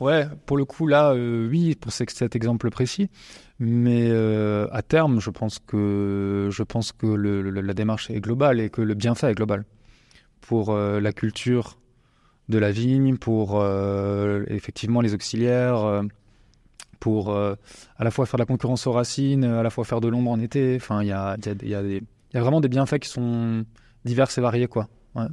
[0.00, 3.10] Ouais, pour le coup, là, euh, oui, pour cet exemple précis.
[3.58, 8.70] Mais euh, à terme, je pense que, je pense que la démarche est globale et
[8.70, 9.66] que le bienfait est global.
[10.40, 11.78] Pour euh, la culture
[12.48, 13.64] de la vigne, pour
[14.48, 16.02] effectivement les auxiliaires,
[17.00, 17.56] pour à
[18.04, 20.40] la fois faire de la concurrence aux racines, à la fois faire de l'ombre en
[20.40, 20.76] été.
[20.76, 23.64] Enfin, il y a, y, a y a, vraiment des bienfaits qui sont
[24.04, 24.88] divers et variés, quoi.
[25.14, 25.26] Ouais.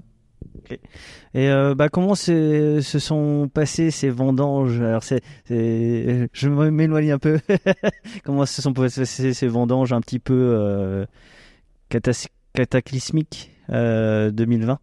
[1.34, 4.82] Et euh, bah, comment se sont passées ces vendanges?
[4.82, 7.40] Alors, c'est, je m'éloigne un peu.
[8.24, 11.06] comment se sont passées ces vendanges un petit peu euh,
[12.54, 14.80] cataclysmiques euh, 2020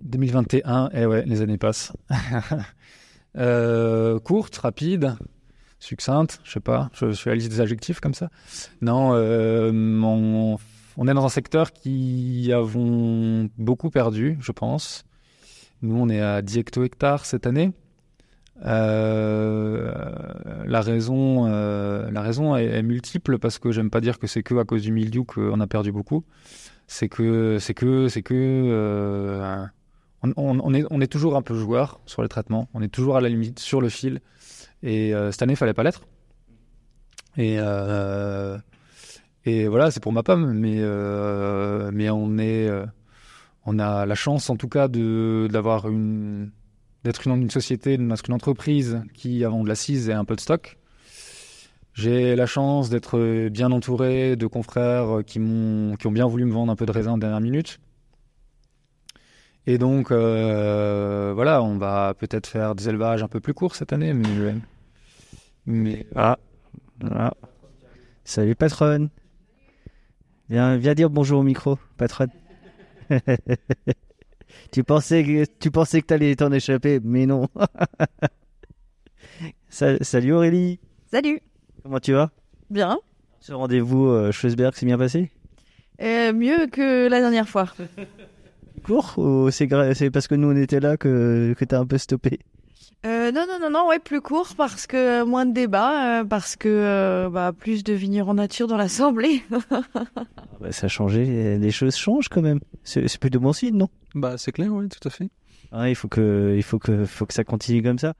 [0.00, 1.92] 2021, et ouais, les années passent.
[3.36, 5.16] euh, courte, rapide,
[5.78, 8.30] succincte, je sais pas, je, je à la des adjectifs comme ça.
[8.80, 15.04] Non, euh, on est dans un secteur qui avons beaucoup perdu, je pense.
[15.82, 17.72] Nous, on est à 10 hecto-hectares cette année.
[18.64, 19.92] Euh,
[20.66, 24.56] la raison, euh, la raison est, multiple parce que j'aime pas dire que c'est que
[24.56, 26.24] à cause du mildiou qu'on a perdu beaucoup.
[26.86, 29.64] C'est que, c'est que, c'est que, euh,
[30.22, 32.68] on, est, on est toujours un peu joueur sur les traitements.
[32.74, 34.20] On est toujours à la limite sur le fil.
[34.82, 36.02] Et cette année, il fallait pas l'être.
[37.36, 37.58] Et
[39.48, 42.84] et voilà, c'est pour ma pomme, mais, euh, mais on est, euh,
[43.64, 46.50] on a la chance en tout cas d'avoir une,
[47.02, 50.40] d'être une, une société, une, une entreprise qui avant de l'assise et un peu de
[50.40, 50.76] stock.
[51.94, 55.40] J'ai la chance d'être bien entouré de confrères qui
[55.98, 57.80] qui ont bien voulu me vendre un peu de raisin en dernière minute.
[59.68, 63.92] Et donc, euh, voilà, on va peut-être faire des élevages un peu plus courts cette
[63.92, 64.54] année, mais.
[65.66, 66.38] mais ah,
[67.04, 67.34] ah.
[68.24, 69.10] Salut patronne.
[70.48, 72.30] Viens, viens dire bonjour au micro, patronne.
[74.72, 77.46] tu pensais que tu pensais que t'allais t'en échapper, mais non.
[79.68, 80.80] Salut Aurélie.
[81.10, 81.42] Salut.
[81.82, 82.30] Comment tu vas?
[82.70, 82.98] Bien.
[83.40, 85.30] Ce rendez-vous euh, Schlossberg s'est bien passé?
[86.00, 87.66] Euh, Mieux que la dernière fois.
[88.78, 89.66] Court ou c'est
[90.10, 92.38] parce que nous on était là que, que t'as un peu stoppé?
[93.06, 96.56] Euh, non, non, non, non, ouais, plus court parce que moins de débats, euh, parce
[96.56, 99.42] que euh, bah, plus de vignerons nature dans l'Assemblée.
[99.70, 99.82] Ah
[100.60, 102.58] bah, ça a changé, les choses changent quand même.
[102.82, 103.88] C'est plus de bon signe, non?
[104.16, 105.28] Bah c'est clair, oui, tout à fait.
[105.70, 108.14] Ah, il faut que, il faut que, faut que ça continue comme ça.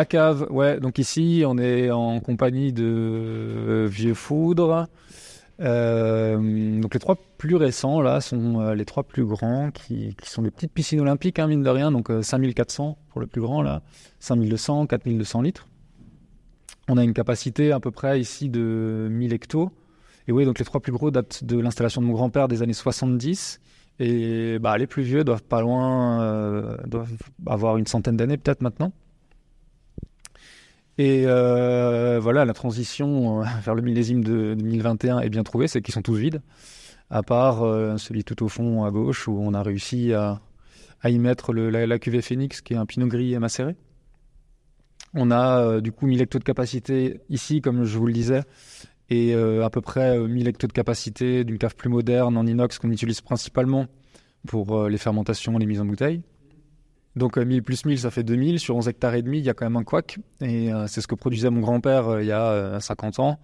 [0.00, 0.80] La cave, ouais.
[0.80, 4.88] Donc ici, on est en compagnie de euh, Vieux Foudre.
[5.60, 10.40] Euh, donc les trois plus récents là sont euh, les trois plus grands qui, sont
[10.40, 13.82] des petites piscines olympiques hein, mine de rien donc 5400 pour le plus grand là
[14.20, 15.68] 5200 4200 litres
[16.88, 19.70] on a une capacité à peu près ici de 1000 hectos
[20.28, 22.72] et oui donc les trois plus gros datent de l'installation de mon grand-père des années
[22.72, 23.60] 70
[23.98, 27.12] et bah, les plus vieux doivent pas loin doivent
[27.46, 28.94] avoir une centaine d'années peut-être maintenant
[30.98, 36.02] Et voilà, la transition vers le millésime de 2021 est bien trouvée, c'est qu'ils sont
[36.02, 36.42] tous vides,
[37.10, 37.58] à part
[37.98, 40.40] celui tout au fond à gauche où on a réussi à,
[41.04, 43.76] y mettre le, la, cuvée Phoenix, qui est un pinot gris macéré.
[45.14, 48.42] On a du coup 1000 hectos de capacité ici, comme je vous le disais,
[49.08, 52.90] et à peu près 1000 hectos de capacité d'une cave plus moderne en inox qu'on
[52.90, 53.86] utilise principalement
[54.46, 56.22] pour les fermentations, les mises en bouteille.
[57.20, 58.58] Donc 1000 euh, plus 1000, ça fait 2000.
[58.58, 60.18] Sur 11 hectares et demi, il y a quand même un couac.
[60.40, 63.38] Et euh, c'est ce que produisait mon grand-père euh, il y a 50 ans.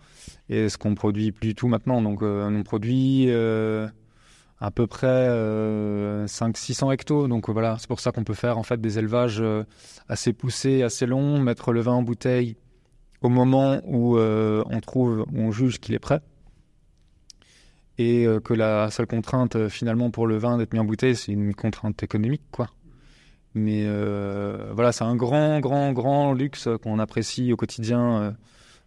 [0.49, 2.01] Et ce qu'on produit plus du tout maintenant.
[2.01, 5.29] Donc on produit à peu près
[6.27, 7.29] 500-600 hectos.
[7.29, 9.45] Donc voilà, c'est pour ça qu'on peut faire en fait des élevages
[10.09, 12.57] assez poussés, assez longs, mettre le vin en bouteille
[13.21, 16.21] au moment où on trouve, où on juge qu'il est prêt.
[17.99, 21.55] Et que la seule contrainte finalement pour le vin d'être mis en bouteille, c'est une
[21.55, 22.71] contrainte économique, quoi.
[23.57, 28.31] Mais euh, voilà, c'est un grand, grand, grand luxe qu'on apprécie au quotidien euh,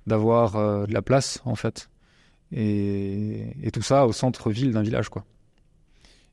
[0.06, 1.90] d'avoir euh, de la place, en fait.
[2.52, 5.26] Et, tout ça au centre-ville d'un village, quoi.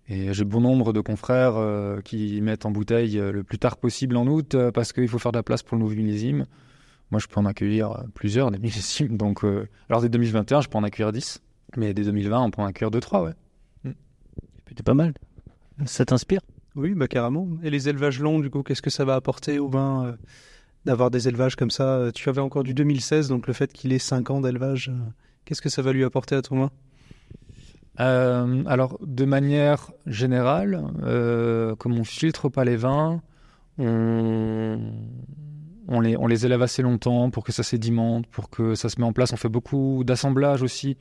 [0.08, 1.56] Et j'ai bon nombre de confrères
[2.04, 5.38] qui mettent en bouteille le plus tard possible en août parce qu'il faut faire de
[5.38, 6.46] la place pour le nouveau millésime.
[7.10, 9.16] Moi, je peux en accueillir plusieurs, des millésimes.
[9.16, 9.44] Donc,
[9.88, 11.42] alors, dès 2021, je peux en accueillir 10.
[11.76, 13.92] Mais dès 2020, on peut en accueillir 2-3, ouais.
[14.68, 15.12] C'était pas mal.
[15.86, 16.40] Ça t'inspire?
[16.76, 17.48] Oui, bah carrément.
[17.62, 20.12] Et les élevages longs, du coup, qu'est-ce que ça va apporter au vin euh,
[20.84, 23.98] d'avoir des élevages comme ça Tu avais encore du 2016, donc le fait qu'il ait
[23.98, 24.98] 5 ans d'élevage, euh,
[25.44, 26.70] qu'est-ce que ça va lui apporter à ton vin?
[27.98, 30.82] Euh, alors, de manière générale,
[31.78, 33.22] comme on filtre pas les vins,
[33.78, 34.78] on,
[35.88, 39.00] on les, on les élève assez longtemps pour que ça sédimente, pour que ça se
[39.00, 39.32] met en place.
[39.32, 40.96] On fait beaucoup d'assemblage aussi,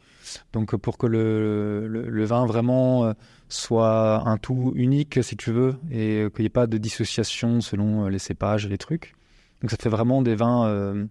[0.54, 3.14] donc pour que le, le, vin vraiment euh,
[3.50, 8.06] soit un tout unique, si tu veux, et qu'il n'y ait pas de dissociation selon
[8.06, 9.16] euh, les cépages et les trucs.
[9.62, 11.06] Donc ça fait vraiment des vins, euh,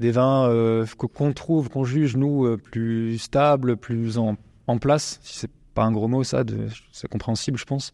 [0.00, 5.20] des vins qu'on trouve, qu'on juge nous plus stables, plus en, en place.
[5.22, 6.42] Si c'est pas un gros mot, ça,
[6.92, 7.92] c'est compréhensible, je pense.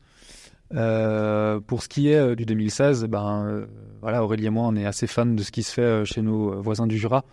[0.75, 3.67] Euh, pour ce qui est euh, du 2016, ben euh,
[4.03, 6.61] voilà, Aurélie et moi, on est assez fans de ce qui se fait chez nos
[6.61, 7.25] voisins du Jura.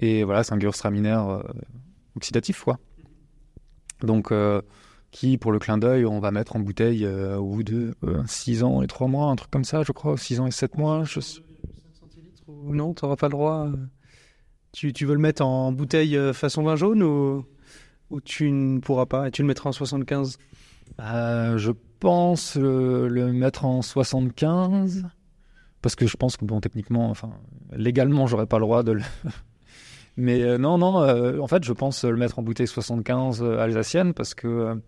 [0.00, 1.18] Et voilà, c'est un Gewürztraminer
[2.16, 2.78] oxydatif, quoi.
[4.00, 4.32] Donc,
[5.10, 7.94] qui, pour le clin d'œil, on va mettre en bouteille au bout de
[8.26, 10.78] 6 ans et 3 mois, un truc comme ça, je crois, 6 ans et 7
[10.78, 11.04] mois.
[11.04, 11.20] Je...
[12.46, 13.68] Ou non, tu n'auras pas le droit.
[14.72, 19.30] Tu, veux le mettre en bouteille façon vin jaune ou tu ne pourras pas et
[19.30, 20.38] tu le mettras en 75
[21.00, 25.06] Je pense le mettre en 75
[25.82, 27.30] parce que je pense que bon techniquement enfin
[27.72, 29.02] légalement j'aurais pas le droit de le
[30.16, 33.58] mais euh, non non euh, en fait je pense le mettre en bouteille 75 euh,
[33.58, 34.80] alsacienne parce que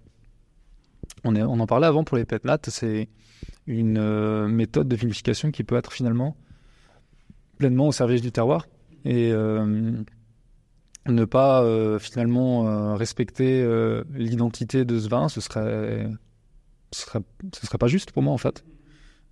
[1.25, 3.09] on, est, on en parlait avant pour les pétnats c'est
[3.67, 6.37] une méthode de vinification qui peut être finalement
[7.59, 8.67] pleinement au service du terroir.
[9.05, 9.33] Et
[11.07, 11.65] ne pas
[11.99, 13.67] finalement respecter
[14.15, 16.09] l'identité de ce vin ce serait
[16.93, 17.21] ce serait,
[17.55, 18.65] ce serait pas juste pour moi en fait.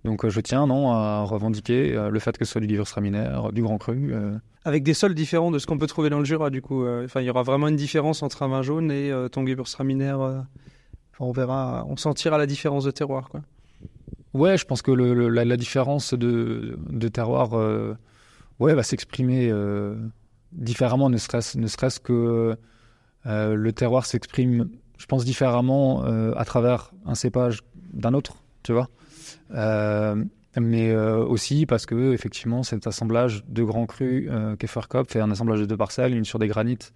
[0.03, 3.29] Donc euh, je tiens non à revendiquer euh, le fait que ce soit du Gewürztraminer,
[3.53, 4.13] du Grand Cru.
[4.13, 4.37] Euh.
[4.65, 6.85] Avec des sols différents de ce qu'on peut trouver dans le Jura du coup.
[6.87, 10.15] Enfin il y aura vraiment une différence entre un vin jaune et ton Gewürztraminer.
[11.19, 13.41] On verra, on sentira la différence de terroir quoi.
[14.33, 17.51] Ouais, je pense que le, la, différence de, de terroir
[18.59, 19.51] ouais, va s'exprimer
[20.51, 22.57] différemment, ne serait-ce que
[23.25, 24.69] le terroir s'exprime
[25.01, 27.61] je pense différemment euh, à travers un cépage
[27.91, 28.87] d'un autre, tu vois.
[29.51, 30.23] Euh,
[30.59, 34.55] mais euh, aussi parce que effectivement cet assemblage de grands crus euh,
[35.07, 36.93] fait un assemblage de deux parcelles, une sur des granites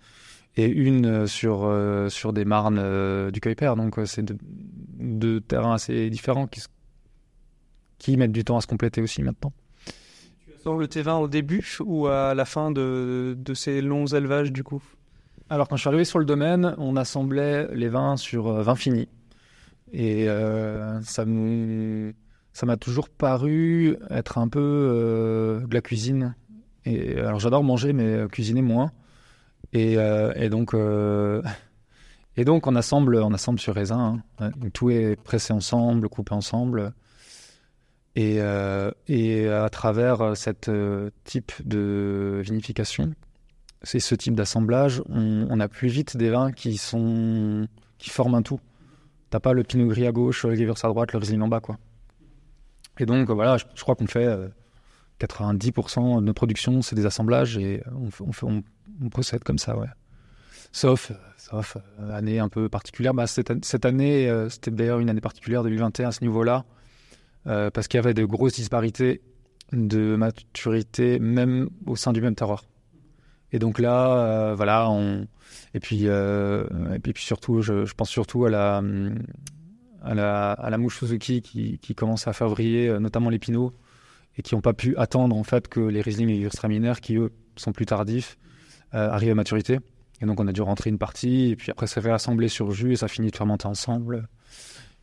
[0.56, 1.74] et une sur
[2.10, 3.74] sur des marnes du Kuiper.
[3.76, 4.24] Donc c'est
[5.00, 6.62] deux, terrains assez différents qui
[7.98, 9.52] qui mettent du temps à se compléter aussi maintenant.
[10.66, 14.64] As le T20 au début ou à la fin de, de ces longs élevages du
[14.64, 14.82] coup?
[15.48, 18.76] Alors, quand je suis arrivé sur le domaine, on assemblait les vins sur euh, vin
[18.76, 19.08] fini.
[19.94, 21.24] Et euh, ça
[22.66, 26.36] m'a toujours paru être un peu euh, de la cuisine.
[26.86, 28.92] Et alors j'adore manger, mais cuisiner moins.
[29.74, 29.98] Et,
[30.50, 30.76] donc
[32.38, 34.22] et donc on assemble, on assemble sur raisin.
[34.40, 34.52] Hein.
[34.74, 36.94] tout est pressé ensemble, coupé ensemble.
[38.16, 38.40] Et,
[39.08, 40.72] et à travers cette
[41.26, 43.14] type de vinification,
[43.86, 48.42] c'est ce type d'assemblage, on, a plus vite des vins qui sont qui forment un
[48.42, 48.60] tout.
[49.30, 51.60] T'as pas le Pinot Gris à gauche, le Gewürz à droite, le Riesling en bas,
[51.60, 51.78] quoi.
[53.00, 54.28] Et donc voilà, je, crois qu'on fait
[55.20, 57.84] 90% euh, de nos productions, c'est des assemblages et
[58.22, 58.64] on,
[59.04, 59.88] on, procède comme ça, ouais.
[60.72, 63.14] Sauf, sauf euh, année un peu particulière.
[63.14, 66.66] Bah, cette, année, euh, c'était d'ailleurs une année particulière 2021 à ce niveau-là,
[67.46, 69.22] parce qu'il y avait de grosses disparités
[69.72, 72.66] de maturité même au sein du même terroir.
[73.52, 75.28] Et donc là, voilà, on
[75.74, 78.84] et puis et puis, surtout, je, pense surtout à la
[80.02, 83.74] à la, à mouche Suzuki qui, qui commence à faire vriller notamment les pinots
[84.38, 87.32] et qui n'ont pas pu attendre en fait que les Riesling et les qui eux
[87.56, 88.38] sont plus tardifs,
[88.92, 89.80] arrivent à maturité.
[90.22, 92.94] Et donc on a dû rentrer une partie, et puis après fait assembler sur jus
[92.94, 94.28] et ça finit de fermenter ensemble.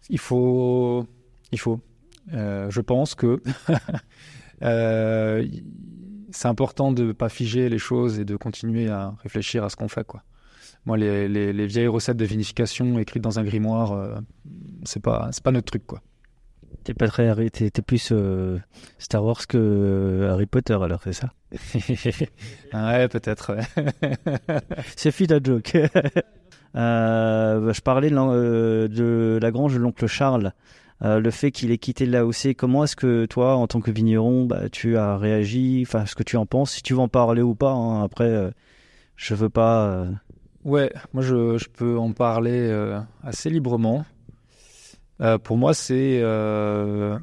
[0.08, 1.06] Il faut,
[1.52, 1.80] il faut.
[2.32, 3.42] Euh, je pense que
[4.62, 5.46] euh,
[6.30, 9.76] c'est important de ne pas figer les choses et de continuer à réfléchir à ce
[9.76, 10.06] qu'on fait.
[10.06, 10.22] Quoi.
[10.84, 14.16] Moi, les, les, vieilles recettes de vinification écrites dans un grimoire, euh,
[14.84, 15.86] c'est pas, c'est pas notre truc.
[15.86, 16.00] quoi.
[16.84, 18.58] T'es pas très t'es, plus euh,
[18.98, 21.32] Star Wars que Harry Potter alors c'est ça?
[22.74, 23.56] Ouais peut-être.
[24.96, 25.76] c'est fit à joke.
[26.74, 30.52] euh, je parlais de, de la grange de l'oncle Charles.
[31.02, 34.68] Le fait qu'il ait quitté l'AOC, comment est-ce que toi, en tant que vigneron, bah,
[34.70, 35.84] tu as réagi?
[35.86, 37.72] Enfin, ce que tu en penses, si tu veux en parler ou pas.
[37.72, 38.52] Hein, après,
[39.16, 40.06] je veux pas.
[40.64, 42.70] Ouais, moi je, je, peux en parler
[43.22, 44.04] assez librement.
[45.22, 47.16] Euh, pour moi, c'est euh,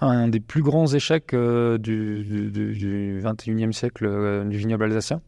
[0.00, 5.20] un des plus grands échecs euh, du, du, 21e siècle du vignoble alsacien.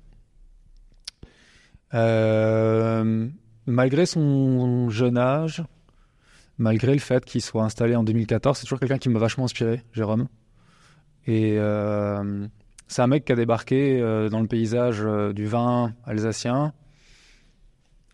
[3.66, 5.62] malgré son jeune âge,
[6.58, 9.82] malgré le fait qu'il soit installé en 2014, c'est toujours quelqu'un qui m'a vachement inspiré,
[9.92, 10.28] Jérôme.
[11.26, 11.58] Et
[12.88, 16.72] c'est un mec qui a débarqué dans le paysage du vin alsacien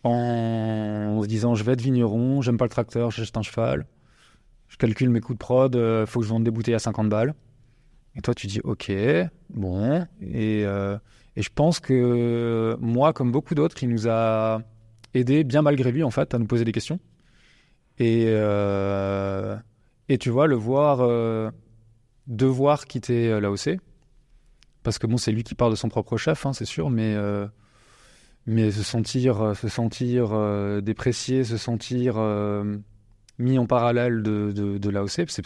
[0.05, 3.87] en se disant je vais être vigneron, j'aime pas le tracteur, j'achète un cheval,
[4.68, 7.09] je calcule mes coûts de prod, euh, faut que je vende des bouteilles à 50
[7.09, 7.35] balles.
[8.16, 8.92] Et toi tu dis ok,
[9.50, 10.98] bon, et, euh,
[11.37, 14.61] je pense que moi, comme beaucoup d'autres, il nous a
[15.14, 16.98] aidé bien malgré lui en fait à nous poser des questions.
[18.03, 19.57] Et, euh,
[20.09, 21.53] et tu vois, le voir
[22.27, 23.79] devoir quitter l'AOC,
[24.83, 27.17] parce que bon, c'est lui qui parle de son propre chef, hein, c'est sûr, mais
[28.47, 32.77] mais se sentir, euh, se sentir euh, déprécié, se sentir euh,
[33.38, 35.43] mis en parallèle de, de, de l'AOC, c'est,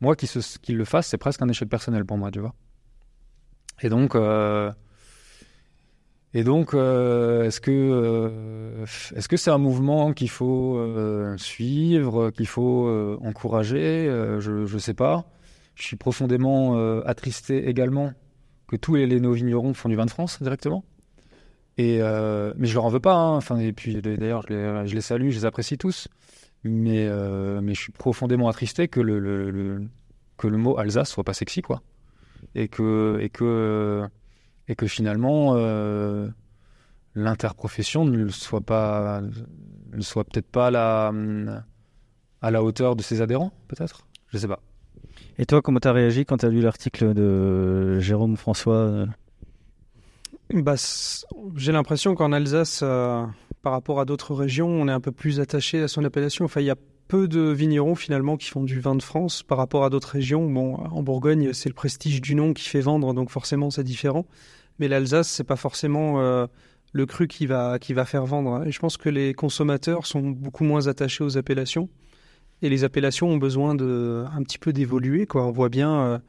[0.00, 0.28] moi qui,
[0.62, 2.54] qui, le fasse, c'est presque un échec personnel pour moi, tu vois.
[3.82, 4.16] Et donc,
[6.34, 8.84] et donc, est-ce que
[9.16, 10.78] est-ce que c'est un mouvement qu'il faut
[11.36, 14.06] suivre, qu'il faut encourager
[14.38, 15.24] Je ne sais pas.
[15.74, 18.12] Je suis profondément attristé également
[18.66, 20.84] que tous les, les vignerons font du vin de France directement.
[21.78, 23.14] Et euh, mais je leur en veux pas.
[23.14, 23.36] Hein.
[23.36, 26.08] Enfin, et puis d'ailleurs, je je les, salue, je les apprécie tous.
[26.64, 29.86] Mais, euh, mais je suis profondément attristé que le, le,
[30.36, 31.82] que le mot Alsace soit pas sexy, quoi.
[32.56, 34.04] Et que, et que,
[34.68, 36.28] et que finalement, euh,
[37.14, 39.20] l'interprofession ne soit pas,
[39.92, 41.12] ne soit peut-être pas à la,
[42.42, 44.06] à la hauteur de ses adhérents, peut-être?
[44.28, 44.60] Je sais pas.
[45.38, 49.06] Et toi, comment tu as réagi quand tu as lu l'article de Jérôme François
[50.52, 50.74] bah,
[51.56, 53.24] J'ai l'impression qu'en Alsace, euh,
[53.62, 56.44] par rapport à d'autres régions, on est un peu plus attaché à son appellation.
[56.44, 56.76] Enfin, il y a
[57.08, 60.48] peu de vignerons finalement qui font du vin de France par rapport à d'autres régions.
[60.48, 64.26] Bon, en Bourgogne, c'est le prestige du nom qui fait vendre, donc forcément c'est différent.
[64.78, 66.46] Mais l'Alsace, c'est pas forcément euh,
[66.92, 68.54] le cru qui va qui va faire vendre.
[68.54, 68.64] Hein.
[68.66, 71.88] Et je pense que les consommateurs sont beaucoup moins attachés aux appellations.
[72.62, 75.26] Et les appellations ont besoin de un petit peu d'évoluer.
[75.34, 76.20] On voit bien.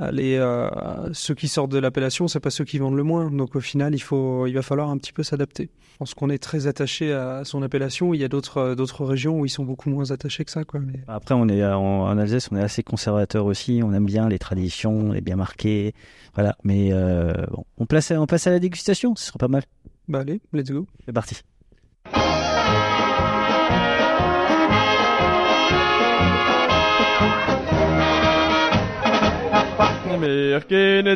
[0.00, 0.68] Euh, les, euh,
[1.12, 3.30] ceux qui sortent de l'appellation, c'est pas ceux qui vendent le moins.
[3.30, 5.70] Donc au final, il faut, il va falloir un petit peu s'adapter.
[5.92, 8.12] Je pense qu'on est très attaché à son appellation.
[8.12, 10.80] Il y a d'autres, d'autres régions où ils sont beaucoup moins attachés que ça, quoi.
[10.80, 11.00] Mais...
[11.08, 13.80] Après, on est en, Alsace, on est assez conservateur aussi.
[13.82, 15.94] On aime bien les traditions, les bien marquées,
[16.34, 16.56] voilà.
[16.64, 19.14] Mais euh, bon, on passe, on passe à la dégustation.
[19.16, 19.62] Ce sera pas mal.
[20.08, 20.86] Bah allez, let's go.
[21.06, 21.36] C'est parti.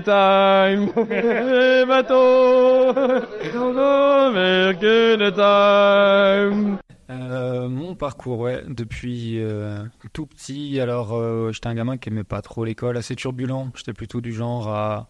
[0.01, 0.89] Time,
[7.11, 10.79] euh, mon parcours, ouais, depuis euh, tout petit.
[10.81, 13.71] Alors, euh, j'étais un gamin qui aimait pas trop l'école, assez turbulent.
[13.75, 15.09] J'étais plutôt du genre à,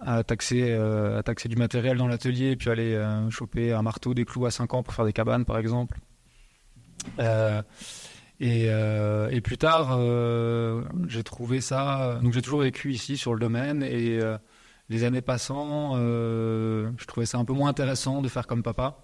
[0.00, 2.98] à taxer, à taxer du matériel dans l'atelier, puis aller
[3.30, 5.98] choper un marteau, des clous à 5 ans pour faire des cabanes, par exemple.
[7.18, 7.62] Euh,
[8.40, 12.18] et, plus tard, euh, j'ai trouvé ça.
[12.22, 14.38] Donc j'ai toujours vécu ici sur le domaine et euh,
[14.88, 18.98] les années passant, je trouvais ça un peu moins intéressant de faire comme papa.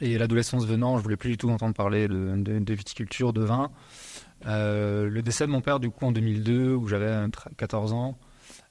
[0.00, 3.70] Et l'adolescence venant, je voulais plus du tout entendre parler de, viticulture, de vin.
[4.44, 7.14] le décès de mon père, du coup, en 2002, où j'avais
[7.56, 8.18] 14 ans,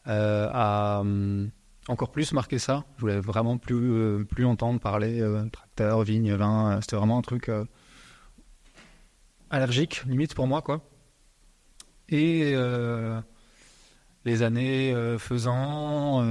[0.05, 1.51] a hum,
[1.87, 2.85] encore plus marqué ça.
[2.97, 6.79] Je voulais vraiment plus, plus entendre parler tracteur, vigne, vin.
[6.81, 7.49] C'était vraiment un truc
[9.51, 10.81] allergique, limite pour moi, quoi.
[12.09, 12.55] Et
[14.25, 16.23] les années faisant,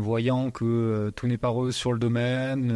[0.00, 2.72] voyant que tout n'est pas rose sur le domaine,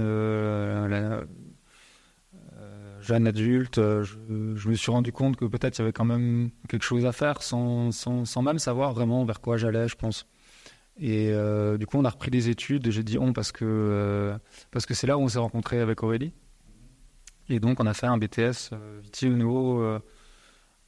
[3.01, 4.17] jeune adulte, je,
[4.55, 7.13] je, me suis rendu compte que peut-être il y avait quand même quelque chose à
[7.13, 10.27] faire sans, sans, sans même savoir vraiment vers quoi j'allais, je pense.
[10.99, 12.91] Et euh, du coup, on a repris des études.
[12.91, 14.39] J'ai dit on parce que euh,
[14.71, 16.33] parce que c'est là où on s'est rencontré avec Aurélie.
[17.49, 19.31] Et donc, on a fait un BTS euh, Viti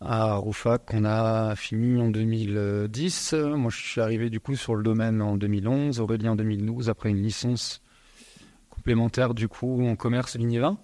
[0.01, 3.35] à Roufac qu'on a fini en 2010.
[3.57, 7.11] Moi, je suis arrivé du coup sur le domaine en 2011, Aurélie en 2012, après
[7.11, 7.83] une licence
[8.71, 10.79] complémentaire du coup en commerce ligne 20.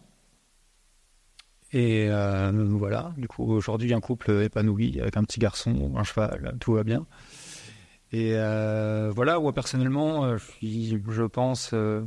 [1.72, 6.72] Et voilà, du coup, aujourd'hui, un couple épanoui avec un petit garçon, un cheval, tout
[6.72, 7.06] va bien.
[8.14, 12.04] Et euh, voilà, moi personnellement, euh, je pense, euh,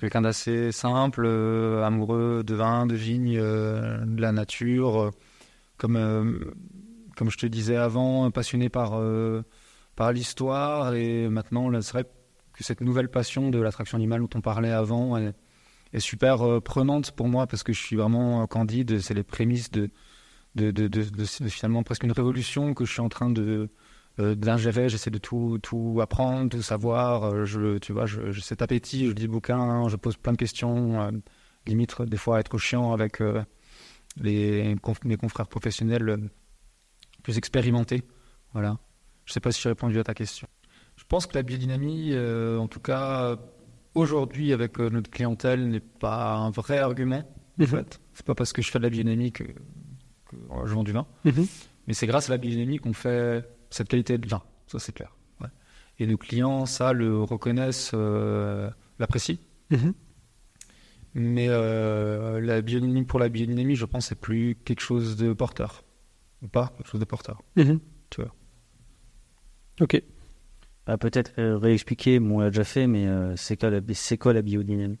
[0.00, 5.10] quelqu'un d'assez simple, amoureux de vin, de vigne, de la nature,
[5.76, 6.52] comme,
[7.16, 9.00] comme je te disais avant, passionné par,
[9.96, 10.94] par l'histoire.
[10.94, 12.04] Et maintenant, c'est vrai
[12.54, 15.34] que cette nouvelle passion de l'attraction animale dont on parlait avant est,
[15.98, 19.00] super prenante pour moi parce que je suis vraiment candide.
[19.00, 19.90] C'est les prémices de,
[20.54, 23.68] de, de, de, finalement presque une révolution que je suis en train de,
[24.20, 27.24] euh, d'ingérer, j'essaie de tout, tout apprendre, tout savoir.
[27.24, 30.36] Euh, je, tu vois, je, cet appétit, je lis des bouquins, je pose plein de
[30.36, 31.10] questions, euh,
[31.66, 33.22] limite des fois être chiant avec
[34.16, 36.30] les, mes confrères professionnels
[37.22, 38.02] plus expérimentés.
[38.52, 38.78] Voilà.
[39.24, 40.48] Je sais pas si j'ai répondu à ta question.
[40.96, 43.36] Je pense que la biodynamie, en tout cas
[43.94, 47.22] aujourd'hui avec notre clientèle, n'est pas un vrai argument.
[47.58, 47.66] En mhm.
[47.66, 49.44] fait, c'est pas parce que je fais de la biodynamie que,
[50.64, 51.46] je vends du vin, mhm.
[51.86, 55.14] mais c'est grâce à la biodynamie qu'on fait cette qualité de vin, ça c'est clair.
[56.00, 59.36] Et nos clients, ça, le reconnaissent, euh, l'apprécient.
[59.70, 59.92] Mhm.
[61.12, 65.84] Mais euh, la biodynamie pour la biodynamie, je pense, c'est plus quelque chose de porteur.
[66.42, 67.42] Ou pas quelque chose de porteur.
[67.56, 67.80] Mhm.
[68.08, 68.34] Tu vois.
[69.82, 70.02] Ok.
[70.86, 73.06] Bah, peut-être euh, réexpliquer, bon, on l'a déjà fait, mais
[73.36, 73.80] c'est quoi, la,
[74.16, 74.98] quoi la biodynamie?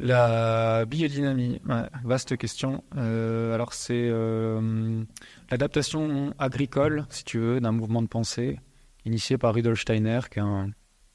[0.00, 1.60] La biodynamie,
[2.04, 2.82] vaste question.
[2.96, 5.04] Euh, alors c'est euh,
[5.50, 8.58] l'adaptation agricole, si tu veux, d'un mouvement de pensée
[9.04, 10.70] initié par Rudolf Steiner, qui est un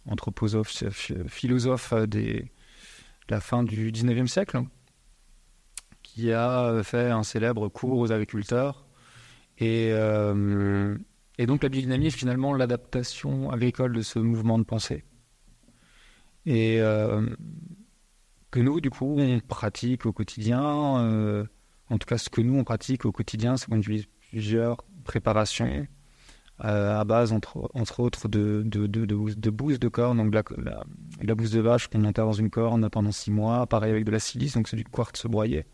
[0.07, 0.83] anthroposophe,
[1.27, 2.43] philosophe de
[3.29, 4.61] la fin du 19e siècle,
[6.03, 8.85] qui a fait un célèbre cours aux agriculteurs.
[9.57, 10.95] Et, euh,
[11.39, 15.03] et donc la biodynamie est finalement l'adaptation agricole de ce mouvement de pensée.
[16.45, 16.79] Et
[18.55, 20.99] que nous, du coup, on pratique au quotidien.
[20.99, 21.43] Euh,
[21.89, 25.85] en tout cas, ce que nous, on pratique au quotidien, c'est qu'on utilise plusieurs préparations
[26.63, 30.43] euh, à base, entre, entre autres, de, de, de, de, bouse de corne, donc la,
[31.21, 33.67] la, bouse de vache qu'on enterre dans une corne pendant six mois.
[33.67, 35.65] Pareil avec de la silice, donc c'est du quartz broyé.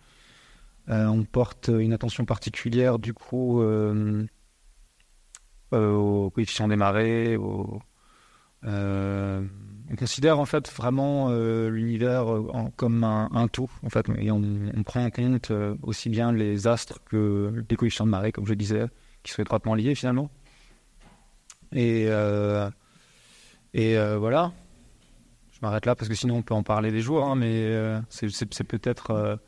[0.89, 3.61] Euh, on porte une attention particulière, du coup,
[5.71, 7.79] au coefficient des marées, au,
[9.91, 14.41] on considère en fait vraiment euh, l'univers euh, comme un, tout, en fait, et on,
[14.85, 15.51] prend en compte
[15.83, 18.85] aussi bien les astres que les coefficients de marée, comme je disais,
[19.23, 20.29] qui sont étroitement liés finalement.
[21.73, 22.07] Et,
[23.73, 24.53] voilà.
[25.51, 28.63] Je m'arrête là parce que sinon on peut en parler des jours, hein, mais c'est
[28.63, 29.39] peut-être.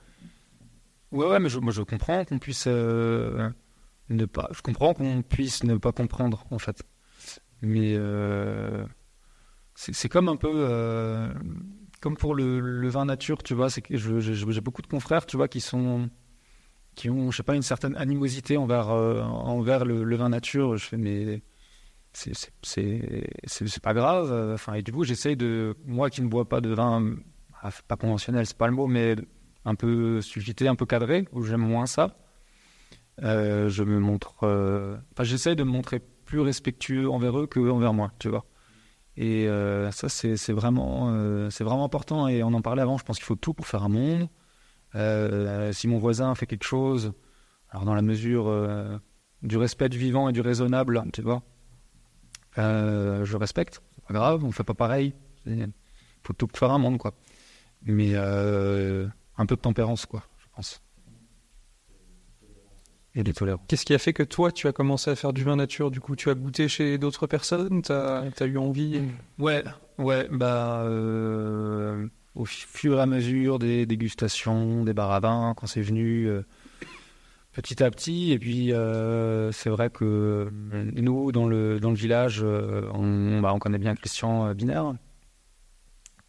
[1.11, 3.51] Ouais, ouais, mais je, je comprends qu'on puisse ne
[4.25, 4.49] pas.
[4.51, 6.83] Je comprends qu'on puisse ne pas comprendre en fait,
[7.61, 7.97] mais
[9.75, 11.33] c'est comme un peu euh,
[12.01, 13.67] comme pour le, vin nature, tu vois.
[13.69, 16.09] J'ai beaucoup de confrères, tu vois, qui sont
[16.95, 19.23] qui ont, je sais pas, une certaine animosité envers euh,
[19.83, 20.77] le, vin nature.
[20.77, 21.41] Je fais mais
[22.13, 24.53] c'est pas grave.
[24.53, 27.15] Enfin et du coup j'essaye de moi qui ne bois pas de vin
[27.63, 29.15] ah, pas conventionnel, c'est pas le mot, mais
[29.65, 32.17] un peu sulfité, un peu cadré, où j'aime moins ça.
[33.23, 34.35] Euh, je me montre,
[35.13, 38.45] enfin j'essaye de me montrer plus respectueux envers eux que envers moi, tu vois.
[39.15, 42.27] Et euh, ça, c'est vraiment, euh, vraiment important.
[42.27, 44.27] Et on en parlait avant, je pense qu'il faut tout pour faire un monde.
[44.95, 47.13] Euh, si mon voisin fait quelque chose,
[47.69, 48.51] alors dans la mesure
[49.41, 51.41] du respect du vivant et du raisonnable, tu vois,
[52.57, 55.13] je respecte, c'est pas grave, on fait pas pareil.
[55.45, 55.71] Il
[56.23, 57.13] faut tout pour faire un monde, quoi.
[57.83, 60.82] Mais un peu de tempérance, quoi, je pense
[63.15, 63.61] et des tolérances.
[63.67, 65.99] Qu'est-ce qui a fait que toi, tu as commencé à faire du vin nature Du
[65.99, 69.01] coup, tu as goûté chez d'autres personnes Tu as, eu envie
[69.39, 69.63] Ouais,
[69.97, 75.67] ouais, bah, euh, au fur et à mesure des dégustations, des bars à vin, quand
[75.67, 76.41] c'est venu euh,
[77.51, 78.31] petit à petit.
[78.31, 83.59] Et puis, euh, c'est vrai que nous, dans le, dans le village, on, bah, on
[83.59, 84.95] connaît bien Christian Binaire.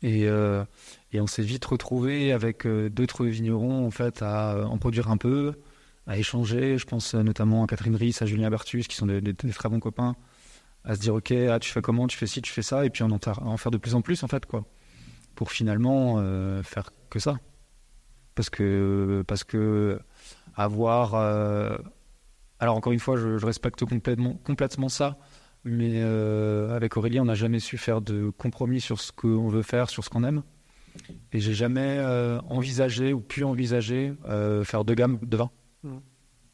[0.02, 5.16] Et, et on s'est vite retrouvé avec d'autres vignerons en fait à en produire un
[5.16, 5.54] peu
[6.06, 6.78] à échanger.
[6.78, 10.16] Je pense notamment à Catherine Ries, à Julien Bertus, qui sont des, très bons copains,
[10.84, 12.90] à se dire ok, ah, tu fais comment, tu fais ci, tu fais ça, et
[12.90, 14.64] puis en en, en faire de plus en plus en fait quoi,
[15.34, 17.36] pour finalement euh, faire que ça.
[18.34, 20.00] Parce que parce que
[20.56, 21.76] avoir euh,
[22.58, 25.18] alors encore une fois, je, respecte complètement complètement ça,
[25.64, 29.62] mais euh, avec Aurélie, on n'a jamais su faire de compromis sur ce qu'on veut
[29.62, 30.42] faire, sur ce qu'on aime.
[31.32, 35.50] Et j'ai jamais euh, envisagé ou pu envisager euh, faire deux gammes de vin.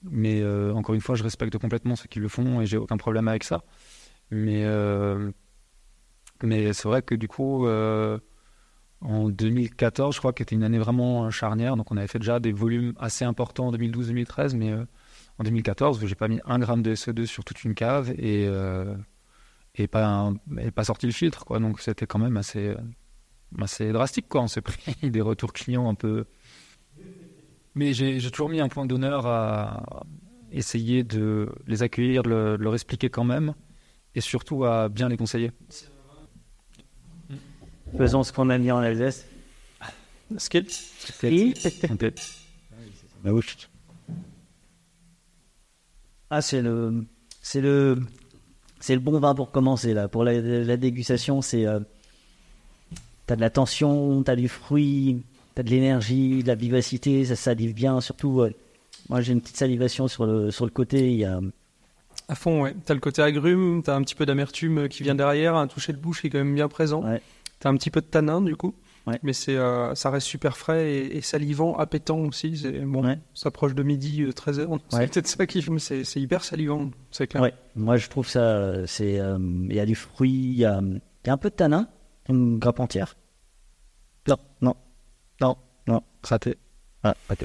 [0.02, 2.96] Mais euh, encore une fois, je respecte complètement ceux qui le font et j'ai aucun
[2.96, 3.62] problème avec ça.
[4.30, 5.30] Mais, euh,
[6.42, 8.18] mais c'est vrai que du coup, euh,
[9.02, 11.76] en 2014, je crois qu'était une année vraiment charnière.
[11.76, 14.72] Donc on avait fait déjà des volumes assez importants en 2012-2013, mais
[15.38, 18.48] en 2014, j'ai pas mis un gramme de SE2 sur toute une cave et,
[19.74, 21.44] et, pas, et pas sorti le filtre.
[21.44, 21.58] Quoi.
[21.58, 22.74] Donc c'était quand même assez,
[23.60, 24.34] assez drastique.
[24.34, 26.24] On s'est pris des retours clients un peu.
[27.74, 30.04] Mais j'ai toujours mis un point d'honneur à
[30.52, 33.54] essayer de les accueillir, de, le- de leur expliquer quand même,
[34.14, 35.52] et surtout à bien les conseiller.
[37.96, 39.24] Faisons ce qu'on a mis en Alsace.
[40.36, 40.66] Skill.
[43.24, 43.30] Bah.
[46.30, 47.04] Ah, c'est le,
[47.42, 47.98] c'est le,
[48.78, 50.06] c'est le bon vin pour commencer là.
[50.08, 51.80] Pour la, la dégustation, c'est, euh,
[53.26, 55.24] t'as de la tension, t'as du fruit,
[55.54, 58.00] t'as de l'énergie, de la vivacité, ça salive bien.
[58.00, 58.52] Surtout, euh,
[59.08, 61.10] moi j'ai une petite salivation sur le, sur le côté.
[61.12, 61.40] Il y a,
[62.28, 62.74] À fond, ouais.
[62.84, 65.98] T'as le côté agrume, t'as un petit peu d'amertume qui vient derrière, un toucher de
[65.98, 67.02] bouche qui est quand même bien présent.
[67.04, 67.20] Ouais.
[67.58, 68.74] T'as un petit peu de tanin du coup.
[69.06, 69.18] Ouais.
[69.22, 72.56] Mais c'est, euh, ça reste super frais et, et salivant, appétant aussi.
[72.58, 73.18] C'est bon, Ouais.
[73.34, 74.78] ça approche de midi, euh, 13h.
[74.90, 75.06] C'est Ouais.
[75.08, 77.50] peut-être ça qui, c'est, c'est hyper salivant, c'est clair.
[77.76, 79.38] Moi je trouve ça, euh, c'est, euh,
[79.68, 81.88] il y a du fruit, il y a, il y a un peu de tanin,
[82.28, 83.16] une grappe entière.
[84.28, 84.74] Non, non,
[85.40, 86.02] non, non.
[86.22, 86.56] Raté.
[87.02, 87.44] Ah, pas que.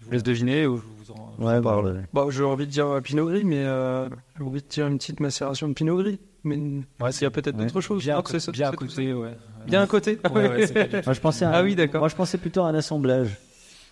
[0.00, 1.34] Je vous laisse deviner ou je vous en.
[1.44, 1.60] Ouais,
[2.12, 4.98] bah, j'ai envie de dire euh, Pinot Gris, mais euh, j'ai envie de dire une
[4.98, 6.18] petite macération de Pinot Gris.
[6.44, 6.56] Mais
[7.00, 7.66] Ouais, il y a peut-être ouais.
[7.66, 8.02] d'autres choses.
[8.02, 9.36] Bien, Non, à, ça, bien côté, ouais.
[9.66, 10.18] Bien à côté.
[10.32, 12.00] Moi, je pensais à, Ah oui, d'accord.
[12.00, 13.36] Moi, je pensais plutôt à un assemblage.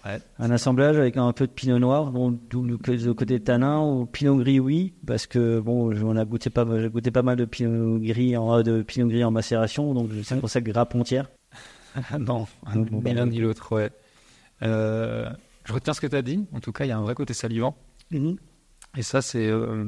[0.07, 0.19] Ouais.
[0.39, 4.37] Un assemblage avec un peu de pinot noir, bon, d'où le, côté tanin, ou pinot
[4.37, 7.45] gris, oui, parce que bon, on a goûté pas, mal- j'ai goûté pas mal de
[7.45, 10.95] pinot gris en, de pinot gris en macération, donc c'est pour ça que grappe
[12.19, 13.91] non, Non, ni l'un ni l'autre, ouais.
[14.63, 15.31] Euh,
[15.65, 16.47] je retiens ce que tu as dit.
[16.53, 17.77] En tout cas, il y a un vrai côté salivant.
[18.97, 19.85] Et ça, c'est euh,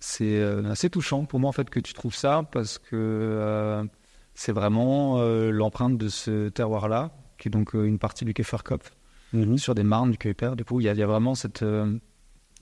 [0.00, 3.86] c'est euh, assez touchant pour moi en fait que tu trouves ça parce que
[4.34, 8.92] c'est vraiment l'empreinte de ce terroir-là, qui est donc une partie du Käferkopf
[9.32, 9.58] Mhm.
[9.58, 10.54] sur des marnes du Kuiper.
[10.56, 11.64] Du coup, il y, a- il y a vraiment cette,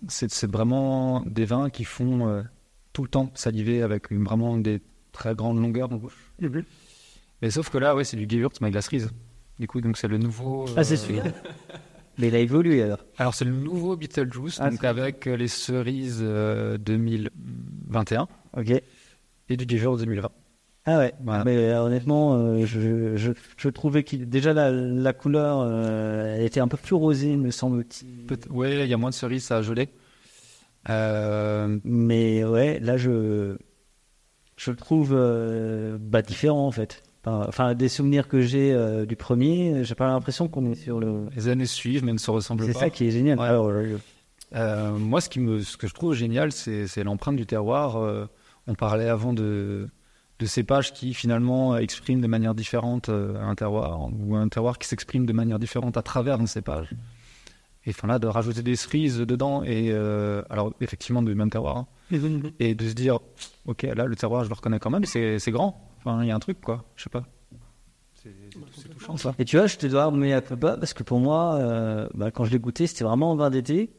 [0.08, 2.44] c'est vraiment des vins qui font
[2.94, 4.80] tout le temps saliver avec une- vraiment des
[5.12, 6.16] très grandes longueurs bouche.
[7.42, 9.10] Mais sauf que là, ouais, c'est du Gewürz Maiglasrise.
[9.58, 10.64] Du coup, donc c'est le nouveau.
[10.76, 11.24] Ah, c'est euh, celui-là.
[12.18, 12.98] Mais il a évolué alors.
[13.18, 18.70] alors, c'est le nouveau Beetlejuice, Ah, donc avec euh, les cerises euh, 2021 Ok.
[19.48, 20.30] et du Gewürz 2020.
[20.84, 21.14] Ah ouais.
[21.22, 21.44] Voilà.
[21.44, 26.44] Mais euh, honnêtement, euh, je, je, je trouvais qu'il déjà la, la couleur, euh, elle
[26.44, 28.26] était un peu plus rosée, me semble-t-il.
[28.50, 29.88] Ouais, il y a moins de cerises à geler.
[30.88, 33.56] Euh, Mais ouais, là je
[34.56, 37.02] je le trouve euh, bah, différent en fait.
[37.24, 41.26] Enfin, des souvenirs que j'ai euh, du premier, j'ai pas l'impression qu'on est sur le.
[41.36, 42.80] les années suivent, mais ne se ressemblent C'est pas.
[42.80, 43.38] ça qui est génial.
[43.38, 43.46] Ouais.
[43.46, 43.96] Alors, euh,
[44.54, 47.96] Euh, moi, ce, qui me, ce que je trouve génial, c'est c'est l'empreinte du terroir.
[47.96, 48.26] Euh,
[48.66, 49.88] on parlait avant de,
[50.40, 54.88] de cépages qui finalement expriment de manière différente euh, un terroir, ou un terroir qui
[54.88, 56.90] s'exprime de manière différente à travers un cépage.
[57.86, 61.76] Et enfin là, de rajouter des cerises dedans, et euh, alors effectivement du même terroir,
[61.78, 61.86] hein,
[62.60, 63.18] et de se dire,
[63.66, 65.88] ok, là le terroir, je le reconnais quand même, c'est c'est grand.
[66.04, 66.84] Enfin, il y a un truc, quoi.
[66.96, 67.24] Je sais pas.
[68.14, 68.34] C'est
[68.76, 69.34] c'est touchant, ça.
[69.38, 72.08] Et tu vois, je te dois remettre un peu bas parce que pour moi, euh,
[72.14, 73.90] bah, quand je l'ai goûté, c'était vraiment un vin d'été.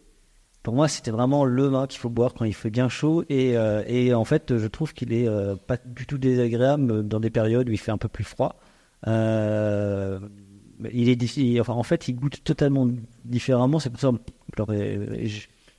[0.64, 3.26] Pour moi, c'était vraiment le vin qu'il faut boire quand il fait bien chaud.
[3.28, 7.20] Et, euh, et en fait, je trouve qu'il est euh, pas du tout désagréable dans
[7.20, 8.56] des périodes où il fait un peu plus froid.
[9.08, 10.20] Euh,
[10.92, 12.88] il est, enfin, en fait, il goûte totalement
[13.26, 13.80] différemment.
[13.80, 14.12] C'est pour ça
[14.56, 14.64] que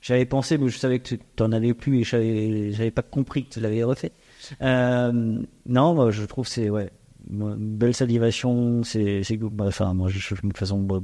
[0.02, 3.54] j'avais pensé, mais je savais que tu en avais plus et j'avais pas compris que
[3.54, 4.12] tu l'avais refait.
[4.62, 6.90] Euh, non, moi, je trouve que c'est ouais,
[7.30, 8.82] une belle salivation.
[8.84, 11.00] C'est, c'est, bah, enfin, moi, je, je- de toute façon, bah,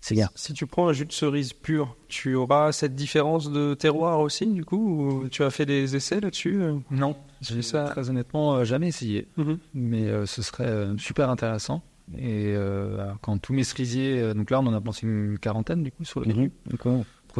[0.00, 0.28] c'est bien.
[0.34, 4.46] Si tu prends un jus de cerise pur, tu auras cette différence de terroir aussi,
[4.46, 4.76] du coup
[5.22, 6.74] ou Tu as fait des essais là-dessus euh?
[6.90, 9.28] Non, j'ai ça très honnêtement euh, jamais essayé.
[9.38, 9.58] Mhm.
[9.72, 11.82] mais euh, ce serait euh, super intéressant.
[12.18, 15.82] Et euh, quand tous mes cerisiers, euh, donc là on en a pensé une quarantaine
[15.82, 16.26] du coup sur le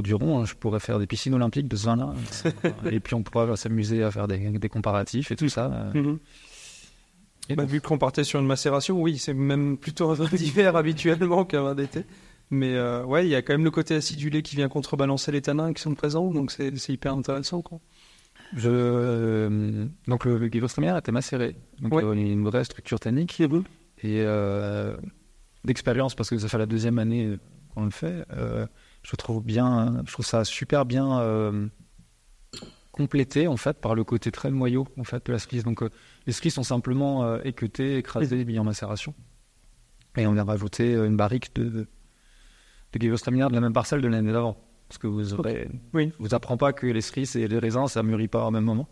[0.03, 2.15] menu, produiront, hein, je pourrais faire des piscines olympiques de ce vin-là.
[2.91, 5.91] et puis on pourra s'amuser à faire des, des comparatifs et tout ça.
[5.95, 6.19] Mhm.
[7.51, 10.77] Et Bah, vu qu'on partait sur une macération, oui, c'est même plutôt un vin d'hiver
[10.77, 12.05] habituellement qu'un vin d'été.
[12.51, 15.43] Mais euh, ouais, il y a quand même le côté acidulé qui vient contrebalancer les
[15.43, 17.63] tanins qui sont présents, donc c'est hyper intéressant.
[17.63, 17.81] Quoi.
[18.55, 21.57] Je, euh, donc le, le était macéré.
[21.81, 22.05] Donc Ouais.
[22.05, 23.41] euh, il y a une vraie structure tannique.
[23.41, 24.97] Et euh,
[25.65, 27.39] d'expérience, parce que ça fait la deuxième année
[27.75, 28.67] qu'on le fait, euh,
[29.05, 31.69] je trouve bien, je trouve ça super bien euh,
[32.91, 35.63] complété en fait par le côté très noyau en fait de la cerise.
[35.63, 35.91] Donc euh,
[36.27, 39.15] les cerises sont simplement euh, équeutées, écrasées, mis en macération.
[40.17, 41.87] Et on vient rajouter euh, une barrique de, de
[43.01, 44.57] Gewürztraminer de la même parcelle de l'année d'avant.
[44.89, 46.13] Parce que vous aurez, Oui.
[46.19, 48.89] vous apprend pas que les cerises et les raisins ça mûrit pas au même moment.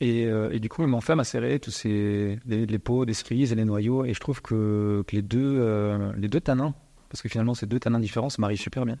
[0.00, 3.14] Et, euh, et du coup, ils m'ont fait macérer tous ces les, les peaux des
[3.14, 4.04] cerises et les noyaux.
[4.04, 6.74] Et je trouve que, que les deux euh, les deux tanins,
[7.14, 8.98] parce que finalement ces deux tanins différents se marient super bien.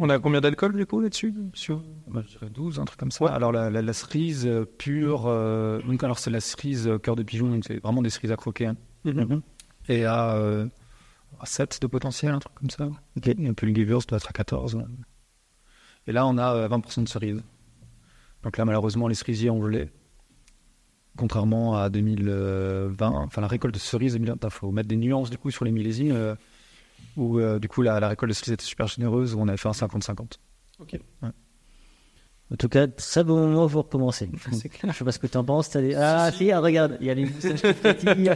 [0.00, 1.84] On a combien d'alcool du coup là-dessus sur...
[2.08, 3.26] Bah, je dirais 12, un truc comme ça.
[3.26, 7.14] Alors la, la, la cerise euh, pure, euh, donc alors c'est la cerise euh, cœur
[7.14, 8.66] de pigeon, donc c'est vraiment des cerises à croquer.
[8.66, 8.76] hein.
[9.04, 9.42] Mhm.
[9.88, 10.66] Et à, euh,
[11.38, 12.88] à 7 de potentiel, un truc comme ça.
[13.22, 14.74] Et puis le Gewürz doit être à 14.
[14.74, 14.84] ouais.
[16.08, 17.42] Et là, on a euh, 20% de cerises.
[18.42, 19.90] Donc là, malheureusement, les cerisiers ont gelé.
[21.20, 25.36] Contrairement à 2020, enfin la récolte de cerises 2020, il faut mettre des nuances du
[25.36, 26.34] coup sur les millésimes, euh,
[27.16, 29.58] où euh, du coup la, la récolte de cerises était super généreuse, où on avait
[29.58, 30.38] fait un 50-50.
[30.78, 30.98] Ok.
[31.22, 34.30] En tout cas, très bon moment pour recommencer.
[34.52, 34.92] C'est clair.
[34.94, 35.68] Je sais pas ce que tu en penses.
[35.76, 38.30] des- Ah, si, ah, regarde, il y a les moustaches qui pétillent.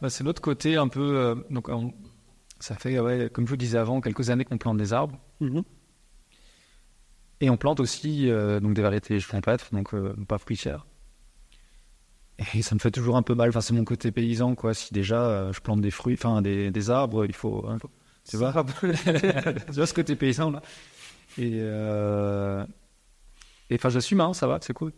[0.00, 1.16] Bah, c'est l'autre côté un peu.
[1.18, 1.92] euh, donc, on-
[2.58, 5.18] ça fait, ouais, comme je vous disais avant, quelques années qu'on plante des arbres.
[5.40, 5.62] Mhm.
[7.42, 10.86] Et on plante aussi euh, donc des variétés champêtres, donc euh, pas fruitières.
[12.54, 13.48] Et ça me fait toujours un peu mal.
[13.50, 14.74] Enfin, c'est mon côté paysan, quoi.
[14.74, 17.64] Si déjà euh, je plante des fruits, enfin des, des arbres, il faut.
[17.68, 17.78] hein,
[18.28, 20.62] tu vois, tu vois ce côté paysan là.
[21.38, 22.64] Et euh,
[23.70, 24.92] et enfin, j'assume, hein, ça va, c'est cool.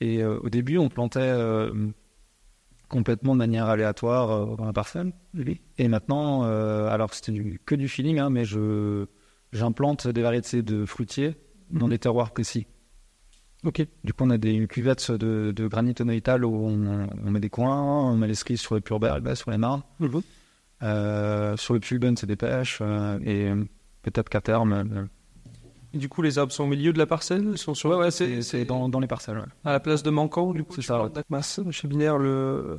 [0.00, 1.72] Et euh, au début, on plantait euh,
[2.88, 5.12] complètement de manière aléatoire dans la parcelle.
[5.78, 9.06] Et maintenant, alors c'était du- que du feeling, hein, mais je
[9.52, 11.36] j'implante des variétés de fruitiers
[11.70, 12.66] dans des terroirs précis.
[13.64, 13.84] Ok.
[14.04, 17.40] Du coup, on a des une cuvette de, de granit onoïtal où on, on met
[17.40, 19.82] des coins, on met les cerises sur les purberges, sur les marnes.
[19.98, 20.22] Mhm.
[20.84, 22.78] Euh, sur le pulben, c'est des pêches.
[22.80, 23.50] euh, et
[24.02, 24.72] peut-être qu'à terme.
[24.72, 25.04] euh,
[25.92, 27.90] Et du coup, les arbres sont au milieu de la parcelle Ils sont sur...
[27.90, 29.38] ouais, ouais, c'est dans, dans les parcelles.
[29.38, 29.44] ouais.
[29.64, 31.72] à la place de manquant, du coup, C'est ça, ouais.
[31.72, 32.78] chez Binaire, le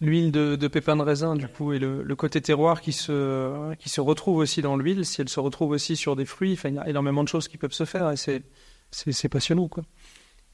[0.00, 3.74] l'huile de, de pépins de raisin, du coup, et le, le côté terroir qui se
[3.76, 5.04] qui se retrouve aussi dans l'huile.
[5.06, 7.48] Si elle se retrouve aussi sur des fruits, enfin, il y a énormément de choses
[7.48, 8.42] qui peuvent se faire, et c'est
[8.90, 9.84] c'est c'est passionnant, quoi.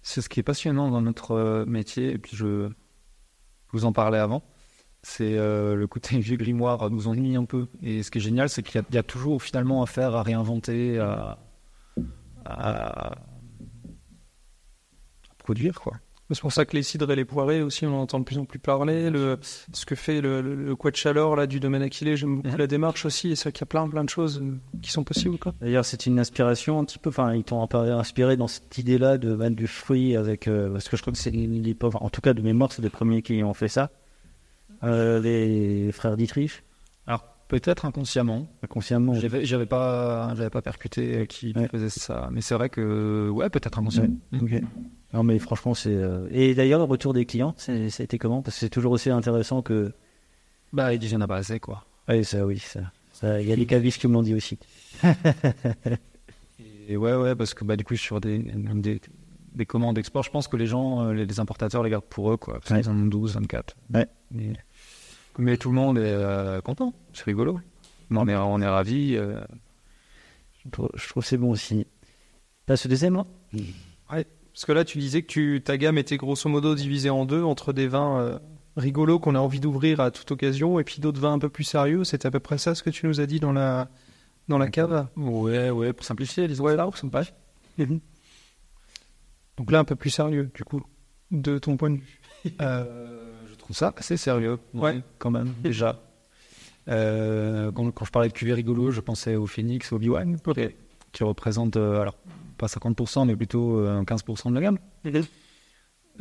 [0.02, 2.70] C'est ce qui est passionnant dans notre euh, métier, et puis je,
[3.72, 4.42] vous en parlais avant,
[5.02, 7.68] c'est euh, le côté vieux grimoire nous ennuie un peu.
[7.82, 10.98] Et ce qui est génial, c'est qu'il y, a- toujours finalement à faire, à réinventer,
[10.98, 11.38] à
[15.38, 15.94] produire, quoi.
[16.34, 18.38] C'est pour ça que les cidres et les poirées aussi, on en entend de plus
[18.38, 19.10] en plus parler.
[19.10, 19.38] Le,
[19.72, 22.56] ce que fait le, le, le Quetchalor, là, du domaine Aquilé, j'aime beaucoup Mhm.
[22.58, 24.90] la démarche aussi, et c'est vrai qu'il y a plein, plein de choses euh, qui
[24.90, 25.54] sont possibles, quoi.
[25.60, 27.10] D'ailleurs, c'est une inspiration un petit peu.
[27.10, 30.48] Enfin, ils t'ont inspiré dans cette idée-là de mettre du fruit avec.
[30.48, 32.02] euh, parce que je crois que c'est les pauvres.
[32.02, 33.90] En tout cas, de mémoire, c'est les premiers qui ont fait ça.
[34.84, 36.62] Euh, les frères Dietrich,
[37.48, 39.14] peut-être inconsciemment, inconsciemment.
[39.14, 41.68] j'avais j'avais pas, j'avais pas percuté qui Ouais.
[41.68, 44.16] faisait ça, mais c'est vrai que, ouais, peut-être inconsciemment.
[44.40, 44.60] Ok.
[45.12, 45.94] Non, mais franchement, c'est.
[45.94, 48.40] euh, Et d'ailleurs, le retour des clients, c'est- ça a été comment?
[48.42, 49.92] Parce que c'est toujours aussi intéressant que.
[50.72, 51.84] Bah, il dit, il y en a pas assez, quoi.
[52.08, 52.80] Oui, ça, oui, ça.
[53.40, 54.58] Il y a des cavistes qui me l'ont dit aussi.
[56.88, 59.00] Et ouais, ouais, parce que bah, du coup, sur des, des,
[59.54, 62.32] des commandes d'export, je pense que les gens, euh, les, les importateurs les gardent pour
[62.32, 62.54] eux, quoi.
[62.54, 62.80] Parce Ouais.
[62.80, 63.76] qu'ils en ont 12, 24.
[63.94, 64.06] Ouais.
[65.38, 66.94] Mais tout le monde est euh, content.
[67.12, 67.60] C'est rigolo.
[68.10, 69.16] On est, on est ravis.
[69.16, 69.40] euh.
[70.64, 71.86] Je trouve, que c'est bon aussi.
[72.66, 73.26] Passe au deuxième, hein
[74.08, 77.42] Parce que là, tu disais que tu, ta gamme était grosso modo divisée en deux
[77.42, 78.38] entre des vins euh,
[78.76, 81.64] rigolos qu'on a envie d'ouvrir à toute occasion et puis d'autres vins un peu plus
[81.64, 82.04] sérieux.
[82.04, 83.88] C'est à peu près ça ce que tu nous as dit dans la,
[84.48, 85.08] dans la cave?
[85.16, 87.34] Ouais, ouais, pour simplifier, disons ouais, là, ça me paraît.
[89.56, 90.82] Donc là, un peu plus sérieux, du coup,
[91.30, 92.20] de ton point de vue.
[92.60, 93.31] Euh,
[93.62, 95.00] trouve ça assez sérieux, Ouais.
[95.18, 96.00] quand même, déjà.
[96.88, 100.36] Euh, quand, quand je parlais de cuvée rigolo, je pensais au Phoenix, au B1,
[101.12, 102.16] qui représente, euh, alors,
[102.58, 104.78] pas 50%, mais plutôt euh, 15% de la gamme.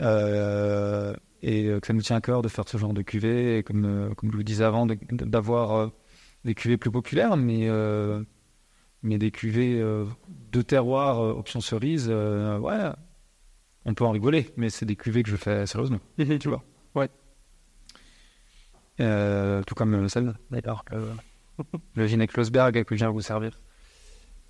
[0.02, 3.58] Euh, et euh, que ça nous tient à cœur de faire ce genre de cuvée,
[3.58, 5.88] et comme, euh, comme je vous disais avant, de- d'avoir euh,
[6.46, 8.24] des cuvées plus populaires, mais, euh,
[9.04, 10.06] mais des cuvées euh,
[10.52, 12.78] de terroir, euh, option cerise, euh, ouais,
[13.86, 16.64] on peut en rigoler, mais c'est des cuvées que je fais sérieusement, tu vois.
[16.96, 17.10] Ouais.
[19.02, 21.08] Euh, tout comme celle d'ailleurs, le,
[21.96, 23.60] le Vinek Losberg que je viens vous servir.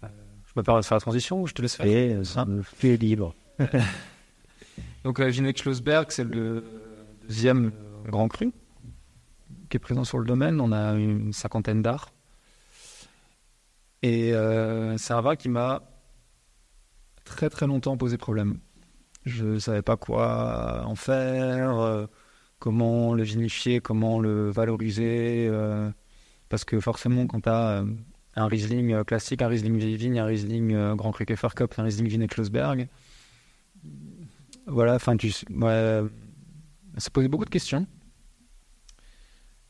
[0.03, 0.07] Euh,
[0.45, 1.85] je me permets de faire la transition ou je te laisse faire?
[1.85, 3.33] Et euh, ça me fait libre.
[5.03, 6.63] Donc, euh, Vinek Schlossberg, c'est le
[7.27, 7.71] deuxième
[8.05, 8.51] grand cru
[9.69, 10.59] qui est présent sur le domaine.
[10.59, 12.11] On a une cinquantaine d'arts.
[14.01, 15.83] Et euh, c'est un vin qui m'a
[17.23, 18.59] très très longtemps posé problème.
[19.25, 22.07] Je ne savais pas quoi en faire,
[22.61, 25.47] comment le vinifier, comment le valoriser.
[25.49, 25.89] euh,
[26.47, 27.83] parce que forcément, quand tu as
[28.35, 31.83] un Riesling euh, classique, un Riesling vieille vigne, un Riesling euh, Grand Cru Cup, un
[31.83, 32.87] Riesling Vinet Klosberg,
[34.67, 37.87] voilà, enfin, tu, ça posait beaucoup de questions.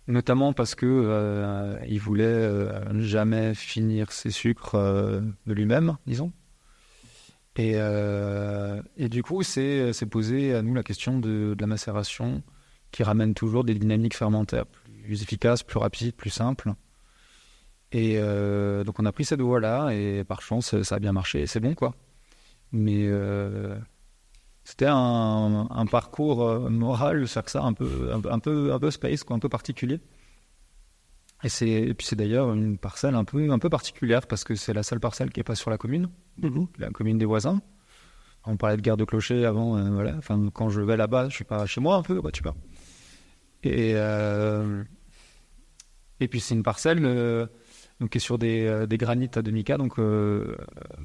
[0.08, 6.34] Notamment parce que euh, il voulait euh, jamais finir ses sucres euh, de lui-même, disons.
[7.56, 12.44] Et, euh, et du coup, c'est posé à nous la question de la macération
[12.92, 14.66] qui ramène toujours des dynamiques fermentaires
[15.04, 16.74] plus efficaces, plus rapides, plus simples.
[17.92, 21.42] Et euh, donc on a pris cette voie-là et par chance ça a bien marché
[21.42, 21.94] et c'est bon quoi.
[22.72, 23.78] Mais euh,
[24.64, 28.80] c'était un, un parcours euh, moral, faire ça un peu, un, peu- un peu, un
[28.80, 30.00] peu space, quoi, un peu particulier.
[31.44, 34.74] Et, c'est, puis c'est d'ailleurs une parcelle un peu, un peu particulière parce que c'est
[34.74, 36.08] la seule parcelle qui est pas sur la commune,
[36.78, 37.62] la commune des voisins.
[38.46, 40.16] On parlait de guerre de clocher avant, euh, voilà.
[40.18, 42.56] Enfin, quand je vais là-bas, je suis pas chez moi un peu, bah, tu vois.
[43.64, 44.84] Et, euh,
[46.22, 47.48] et puis c'est une parcelle euh,
[48.00, 50.56] donc, qui est sur des, euh, des granites à demi-cas, donc euh,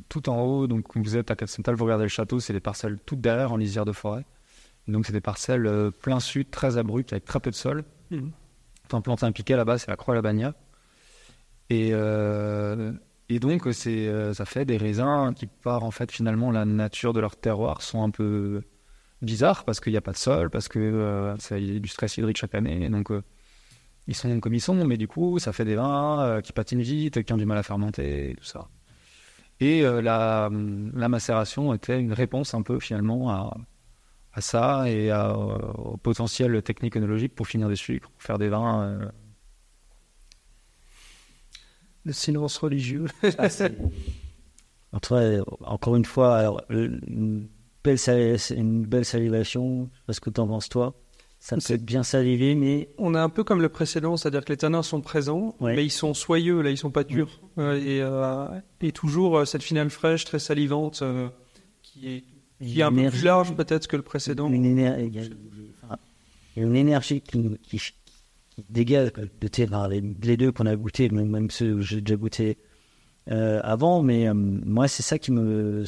[0.08, 0.66] tout en haut.
[0.66, 3.52] Donc quand vous êtes à Katzenthal, vous regardez le château, c'est des parcelles toutes derrière
[3.52, 4.24] en lisière de forêt.
[4.88, 7.84] Donc c'est des parcelles plein sud, très abruptes, avec très peu de sol.
[8.10, 8.30] Mhm.
[8.88, 10.54] T'en plantes un piquet là-bas, c'est la croix la bagna.
[11.70, 11.88] Et,
[13.28, 17.18] et donc c'est, ça fait des raisins qui, par en fait finalement la nature de
[17.18, 18.62] leur terroir, sont un peu
[19.22, 21.80] bizarres parce qu'il n'y a pas de sol, parce que euh, ça- il y a
[21.80, 22.84] du stress hydrique chaque année.
[22.84, 23.22] Et donc euh,
[24.08, 26.82] ils sont comme ils sont, mais du coup ça fait des vins euh, qui patinent
[26.82, 28.68] vite, qui ont du mal à fermenter, et tout ça.
[29.60, 30.50] Et euh, la,
[30.94, 33.56] la macération était une réponse un peu finalement à,
[34.34, 38.48] à ça et à, au potentiel technique œnologique pour finir des sucres, pour faire des
[38.50, 38.82] vins.
[38.84, 39.06] euh,
[42.04, 43.06] Le silence religieux.
[44.92, 46.62] Entre, euh, encore une fois, alors,
[47.94, 50.94] belle une belle salivation, parce que t'en penses toi.
[51.38, 54.52] Ça peut être bien salivé, mais On est un peu comme le précédent, c'est-à-dire que
[54.52, 55.76] les tanins sont présents, Ouais.
[55.76, 57.40] mais ils sont soyeux, là, ils sont pas durs.
[57.58, 58.46] Euh, et, euh,
[58.80, 61.04] et toujours euh, cette finale fraîche, très salivante,
[61.82, 62.24] qui est,
[62.64, 64.50] qui est un peu plus large peut-être que le précédent.
[64.50, 64.64] une,
[66.74, 69.88] énergie qui, qui, qui dégage de vins.
[69.88, 72.56] Les, les deux qu'on a goûté, même, même ceux que j'ai déjà goûté
[73.30, 75.84] euh, avant, mais euh, moi c'est ça qui me,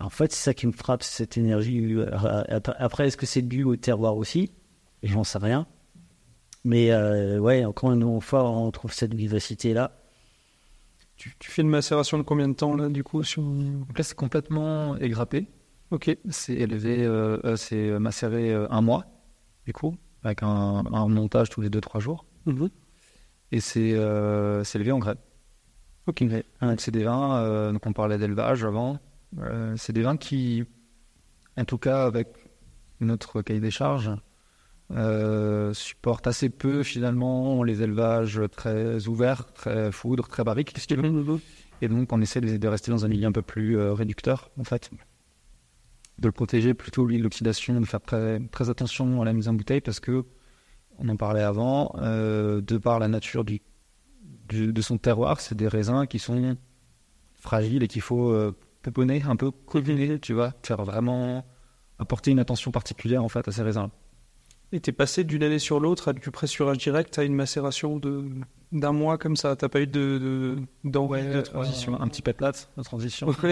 [0.00, 1.94] en fait c'est ça qui me frappe, cette énergie.
[1.94, 2.10] Euh,
[2.78, 4.52] Après, est-ce que c'est dû au terroir aussi?
[5.02, 5.66] J'en sais rien.
[6.64, 10.02] Mais euh, ouais, encore une fois, on trouve cette vivacité là.
[11.16, 13.42] Tu, tu fais une macération de combien de temps là, du coup sur...
[13.42, 15.48] Donc là, c'est complètement égrappé.
[15.90, 16.14] Ok.
[16.28, 19.04] C'est élevé, euh, euh, c'est macéré euh, un mois,
[19.64, 22.24] du coup, avec un, un montage tous les 2-3 jours.
[22.46, 22.70] Mhm.
[23.52, 25.16] Et c'est euh, élevé en grès.
[26.06, 26.24] Ok.
[26.60, 28.98] Donc c'est des vins, euh, donc on parlait d'élevage avant,
[29.38, 30.64] Euh, c'est des vins qui,
[31.56, 32.28] en tout cas avec
[33.00, 34.10] notre cahier des charges,
[34.92, 40.74] euh, supportent assez peu finalement les élevages très ouverts, très foudre, très barriques.
[40.90, 41.40] Mhm.
[41.82, 44.50] Et donc, on essaie de, de rester dans un milieu un peu plus euh, réducteur,
[44.58, 44.90] en fait.
[46.18, 49.48] De le protéger plutôt, lui, de l'oxydation, de faire très, très attention à la mise
[49.48, 50.24] en bouteille parce que,
[50.98, 53.60] on en parlait avant, euh, de par la nature du,
[54.48, 56.56] du- de son terroir, c'est des raisins qui sont
[57.40, 61.44] fragiles et qu'il faut euh, peponner, un peu couviner, tu vois, faire vraiment
[61.98, 63.88] apporter une attention particulière, en fait, à ces raisins.
[64.72, 68.24] Et t'es passé d'une année sur l'autre à du pressurage direct à une macération de
[68.72, 69.54] d'un mois comme ça?
[69.54, 72.00] T'as pas eu de de, d'envie de transition.
[72.00, 73.28] Un petit pet de transition.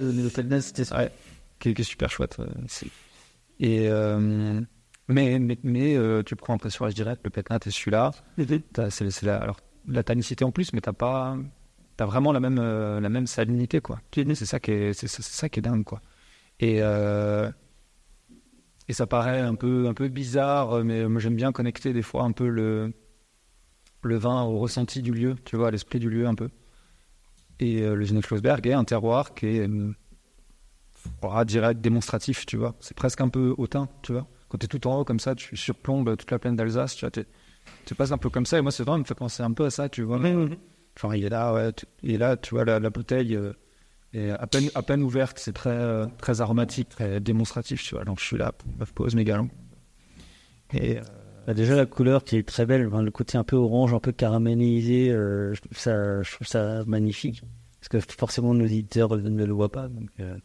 [0.00, 0.98] Le, c'était ça.
[0.98, 1.12] Ouais,
[1.60, 2.36] qui, est- super chouette.
[2.40, 2.46] euh,
[3.60, 4.60] Et euh,
[5.10, 8.12] mais mais, mais euh, tu prends un pressurage direct, le pétnat est celui-là.
[8.90, 11.36] C'est la, alors la tannicité en plus, mais t'as pas,
[11.96, 14.00] t'as vraiment la même euh, la même salinité quoi.
[14.14, 16.00] C'est ça qui est c'est ça qui est dingue quoi.
[16.60, 17.50] Et euh,
[18.88, 22.32] et ça paraît un peu un peu bizarre, mais j'aime bien connecter des fois un
[22.32, 22.92] peu le
[24.02, 26.48] le vin au ressenti du lieu, tu vois, à l'esprit du lieu un peu.
[27.58, 29.68] Et le Schlossberg est un terroir qui est
[31.20, 32.74] froid, direct, démonstratif, tu vois.
[32.80, 34.26] C'est presque un peu hautain, tu vois.
[34.50, 37.00] Quand tu es tout en haut comme ça, tu surplombes toute la plaine d'Alsace, tu
[37.06, 37.10] vois.
[37.10, 37.26] t'es-
[37.86, 39.52] Tu passes un peu comme ça, et moi, c'est vrai, il me fait penser un
[39.52, 40.18] peu à ça, tu vois.
[41.00, 43.52] Genre, il est là, ouais, tu- et là, tu vois, la, la bouteille euh,
[44.12, 48.04] est à peine, à peine ouverte, c'est très, euh, très aromatique, très démonstratif, tu vois.
[48.04, 49.48] Donc, je suis là, je pose mes galons.
[50.74, 51.02] Et euh,
[51.46, 53.98] Bah, déjà la couleur qui est très belle, enfin, le côté un peu orange, un
[54.00, 57.42] peu caramélisé, euh, je, trouve ça, je trouve ça magnifique.
[57.80, 59.88] Parce que forcément nos auditeurs ne le voient pas.
[59.88, 60.36] Donc, euh,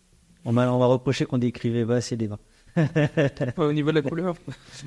[0.46, 2.40] on m'a on m'a reproché qu'on décrivait pas assez des vins.
[3.58, 4.36] au niveau de la couleur.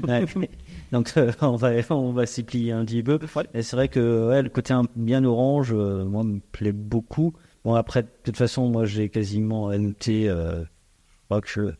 [0.06, 0.24] Ouais.
[0.92, 3.18] Donc euh, on va on va s'y plier un petit peu.
[3.54, 7.32] Et c'est vrai que ouais, le côté un- bien orange, euh, moi me plaît beaucoup.
[7.64, 11.70] Bon après de toute façon moi j'ai quasiment noté, euh, je crois que je,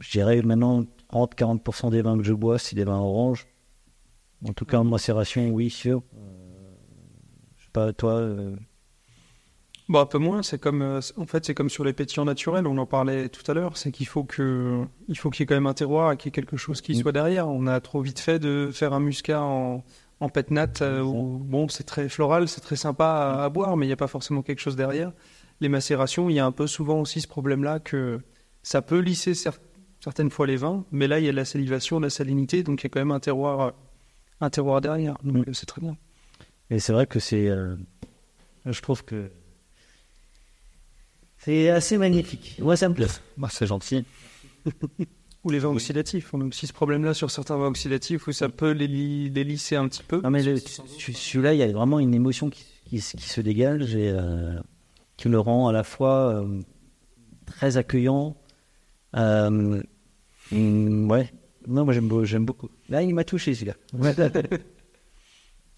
[0.00, 3.46] je dirais maintenant 30-40% des vins que je bois c'est des vins oranges.
[4.46, 6.02] En tout cas en macération oui sûr.
[6.16, 6.74] Euh,
[7.56, 8.20] je sais pas toi.
[9.88, 10.42] Bon, un peu moins.
[10.42, 12.66] C'est comme, euh, en fait, c'est comme sur les pétillants naturels.
[12.66, 13.76] On en parlait tout à l'heure.
[13.78, 16.26] C'est qu'il faut que, il faut qu'il y ait quand même un terroir et qu'il
[16.26, 17.00] y ait quelque chose qui Mm.
[17.00, 17.48] soit derrière.
[17.48, 19.82] On a trop vite fait de faire un muscat en,
[20.20, 23.76] en pet nat euh, où, bon, c'est très floral, c'est très sympa à, à boire,
[23.78, 25.12] mais il n'y a pas forcément quelque chose derrière.
[25.60, 28.20] Les macérations, il y a un peu souvent aussi ce problème-là que
[28.62, 29.58] ça peut lisser cer-
[30.00, 32.62] certaines fois les vins, mais là, il y a de la salivation, de la salinité,
[32.62, 33.72] donc il y a quand même un terroir,
[34.42, 35.16] un terroir derrière.
[35.24, 35.50] Donc Mm.
[35.50, 35.96] euh, c'est très bien.
[36.70, 37.48] Et c'est vrai que c'est.
[37.48, 37.74] euh,
[38.66, 39.30] je trouve que.
[41.38, 42.56] C'est assez magnifique.
[42.60, 43.06] Moi, ça me plaît.
[43.36, 44.04] Bah, c'est gentil.
[45.44, 46.34] Ou les vins oxydatifs.
[46.34, 49.44] On a aussi ce problème-là sur certains vins oxydatifs où ça peut les, li- les
[49.44, 50.20] lisser un petit peu.
[50.20, 53.94] Non, mais celui-là, il y a vraiment une émotion qui, qui, se- qui se dégage
[53.94, 54.58] et euh,
[55.16, 56.60] qui le rend à la fois euh,
[57.46, 58.36] très accueillant.
[59.16, 59.80] Euh,
[60.52, 61.32] ouais.
[61.68, 62.68] Non, moi, j'aime, beau- j'aime beaucoup.
[62.88, 63.74] Là, il m'a touché, celui-là.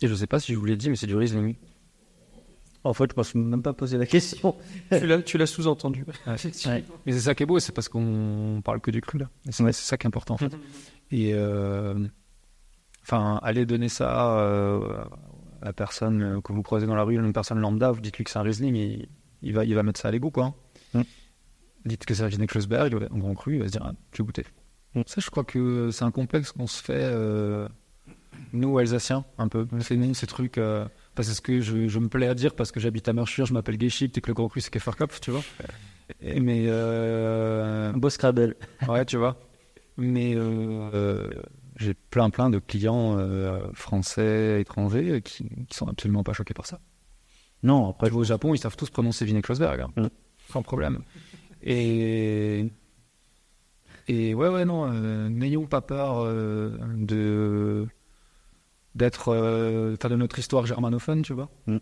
[0.02, 1.54] Et je sais pas si je vous l'ai dit, mais c'est du Riesling.
[2.82, 4.56] En fait, je pense même pas poser la question.
[5.26, 6.04] tu l'as, sous-entendu.
[6.26, 6.84] Ouais.
[7.06, 9.28] Mais c'est ça qui est beau, c'est parce qu'on parle que du cru là.
[9.50, 10.56] C'est ça qui est important en fait.
[11.10, 12.06] Et euh,
[13.02, 15.04] enfin, allez donner ça euh,
[15.60, 18.24] à la personne euh, que vous croisez dans la rue, une personne lambda, vous dites-lui
[18.24, 19.06] que c'est un Riesling,
[19.42, 20.54] il va, il va mettre ça à l'égout quoi.
[20.94, 21.02] Mm.
[21.84, 24.26] Dites que c'est un Schlossberg, en grand cru, il va se dire, ah, je vais
[24.26, 24.44] goûter.
[25.06, 27.68] Ça, je crois que c'est un complexe qu'on se fait, euh,
[28.52, 29.66] nous, Alsaciens, un peu.
[29.80, 30.60] C'est nous, ces trucs.
[31.14, 33.12] Parce que c'est ce que je, je me plais à dire parce que j'habite à
[33.12, 35.42] Merschur, je m'appelle Geschicht et que le grand cru c'est Keferkopf, tu vois.
[36.20, 36.64] Et, mais.
[36.66, 38.56] Euh, beau Scrabble.
[38.88, 39.38] ouais, tu vois.
[39.96, 41.30] Mais euh, euh,
[41.76, 46.66] j'ai plein, plein de clients euh, français, étrangers qui, qui sont absolument pas choqués par
[46.66, 46.80] ça.
[47.62, 49.90] Non, après, Tu vas au Japon, ils savent tous prononcer Vinek Schlossberg, hein.
[49.96, 50.06] Mm.
[50.48, 51.00] sans problème.
[51.62, 52.66] Et.
[54.08, 57.86] Et ouais, ouais, non, euh, n'ayons pas peur euh, de
[58.94, 61.48] d'être, euh, de notre histoire germanophone, tu vois.
[61.66, 61.76] Mm.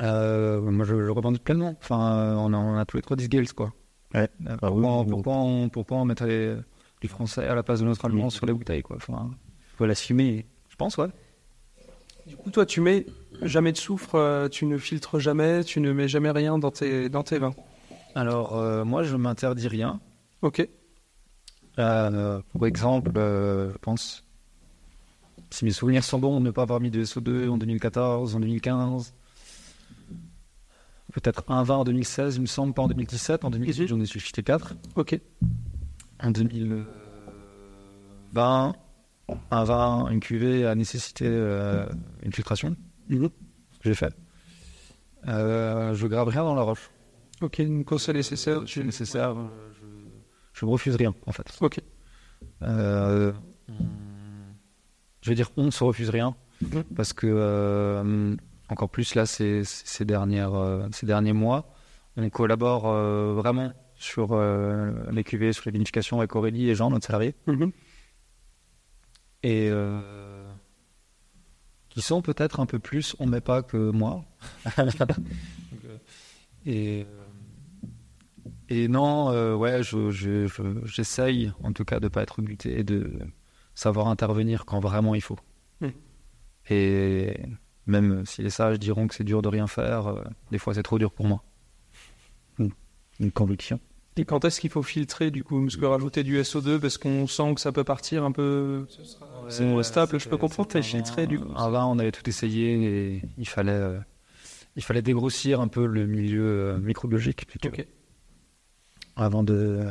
[0.00, 1.76] Euh, moi, je le revendique pleinement.
[1.82, 3.72] Enfin, euh, on a, on a tous les trois des Gales, quoi.
[4.14, 4.28] Ouais.
[4.48, 6.56] Euh, Ah oui, pourquoi, oui, pourquoi, on, pourquoi on mettrait les-
[7.00, 8.96] du français à la place de notre allemand sur les bouteilles, quoi.
[8.96, 9.30] Enfin,
[9.76, 10.46] faut l'assumer.
[10.68, 11.08] je pense, ouais.
[12.26, 13.04] Du coup, toi, tu mets
[13.42, 17.24] jamais de soufre, tu ne filtres jamais, tu ne mets jamais rien dans tes, dans
[17.24, 17.54] tes vins.
[18.14, 20.00] Alors, euh, moi, je m'interdis rien.
[20.42, 20.66] Ok.
[21.78, 24.24] Euh, pour exemple, euh, je pense,
[25.52, 29.14] si mes souvenirs sont bons, ne pas avoir mis de SO2 en 2014, en 2015.
[31.12, 33.44] Peut-être un vin en 2016, il me semble, pas en 2017.
[33.44, 34.74] En 2018, j'en ai suscité 4.
[34.96, 35.20] Ok.
[36.20, 38.74] En 2020,
[39.50, 41.84] un vin, une cuvée a nécessité euh,
[42.22, 42.74] une filtration.
[43.10, 43.30] Ce que
[43.82, 44.14] j'ai fait.
[45.28, 46.90] Euh, je grave rien dans la roche.
[47.42, 48.62] Ok, une conseil nécessaire.
[48.66, 49.36] C'est nécessaire.
[49.74, 49.86] Je,
[50.54, 51.58] je me refuse rien, en fait.
[51.60, 51.78] Ok.
[52.62, 53.32] Euh,
[55.22, 56.36] je vais dire on se refuse rien
[56.94, 58.36] parce que euh,
[58.68, 61.72] encore plus là ces, ces dernières euh, ces derniers mois
[62.16, 64.36] on collabore euh, vraiment sur
[65.12, 67.34] les cuvées sur les vinifications avec Aurélie et Jean notre salarié.
[67.46, 67.70] Mhm.
[69.44, 69.70] et
[71.88, 74.24] qui sont peut-être un peu plus on met pas que moi.
[76.66, 77.06] Et
[78.68, 82.84] et non ouais je je- je- j'essaye en tout cas de pas être buté et
[82.84, 83.18] de
[83.74, 85.38] savoir intervenir quand vraiment il faut
[85.80, 85.88] Mm.
[86.70, 87.40] et
[87.86, 90.82] même si les sages diront que c'est dur de rien faire euh, des fois c'est
[90.84, 91.42] trop dur pour moi
[93.20, 93.78] Une conviction.
[94.16, 97.26] Et quand est-ce qu'il faut filtrer, du coup Parce que rajouter du SO2, parce qu'on
[97.26, 98.86] sent que ça peut partir un peu
[99.48, 101.48] c'est stable, je peux comprendre, mais filtrer, du coup.
[101.48, 103.98] vin on avait tout essayé et il fallait euh,
[104.76, 107.86] il fallait dégrossir un peu le milieu euh, microbiologique plutôt Ok.
[109.16, 109.86] avant de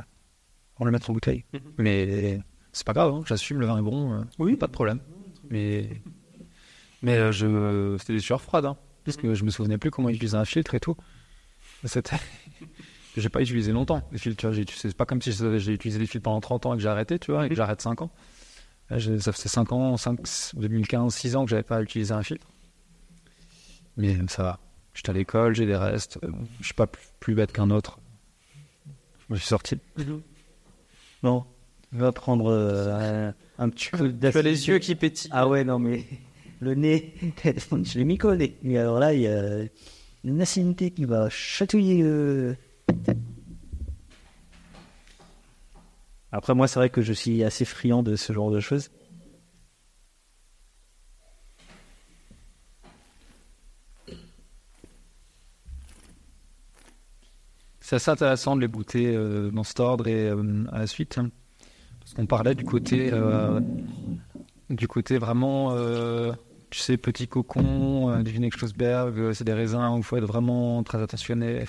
[0.79, 1.45] on le mettre en bouteille.
[1.53, 1.61] Mhm.
[1.77, 2.41] Mais
[2.73, 4.55] c'est pas grave, hein, j'assume, le vin est bon, euh, Oui.
[4.55, 4.99] pas de problème.
[5.49, 6.01] Mais
[7.01, 9.23] mais euh, je c'était des sueurs froides, hein, parce Mhm.
[9.23, 10.95] que je me souvenais plus comment utiliser un filtre et tout.
[11.83, 12.17] C'était
[13.17, 14.37] j'ai pas utilisé longtemps les filtres.
[14.39, 16.77] tu vois, j'ai- C'est pas comme si j'ai utilisé des filtres pendant 30 ans et
[16.77, 18.11] que j'ai arrêté, tu vois, et que j'arrête 5 ans.
[18.89, 20.19] Là, ça faisait 5 ans, 5,
[20.55, 22.47] 2015, 6 ans que j'avais pas utilisé un filtre.
[23.97, 24.59] Mais ça va.
[24.93, 26.19] J'étais à l'école, j'ai des restes.
[26.23, 27.99] euh, Je suis pas plus, plus bête qu'un autre.
[29.29, 29.77] Je me suis sorti.
[31.23, 31.45] Bon,
[31.91, 33.29] vais prendre euh,
[33.59, 35.29] un, un petit peu Tu as les yeux qui pétillent.
[35.33, 36.05] Ah ouais, non, mais
[36.59, 37.13] le nez,
[37.43, 38.57] je l'ai mis collé.
[38.63, 39.63] Et alors là, il y a
[40.23, 42.01] une acidité qui va chatouiller.
[42.03, 42.55] euh,
[46.31, 48.89] Après, moi, c'est vrai que je suis assez friand de ce genre de choses.
[57.79, 61.17] C'est assez intéressant de les bouter euh, dans cet ordre et euh, à la suite.
[61.17, 61.29] hein.
[62.15, 63.59] Qu'on parlait du côté, euh,
[64.69, 66.33] du côté vraiment, euh,
[66.69, 70.25] tu sais, petit cocon, euh, du Schlossberg, euh, c'est des raisins où il faut être
[70.25, 71.63] vraiment très attentionné.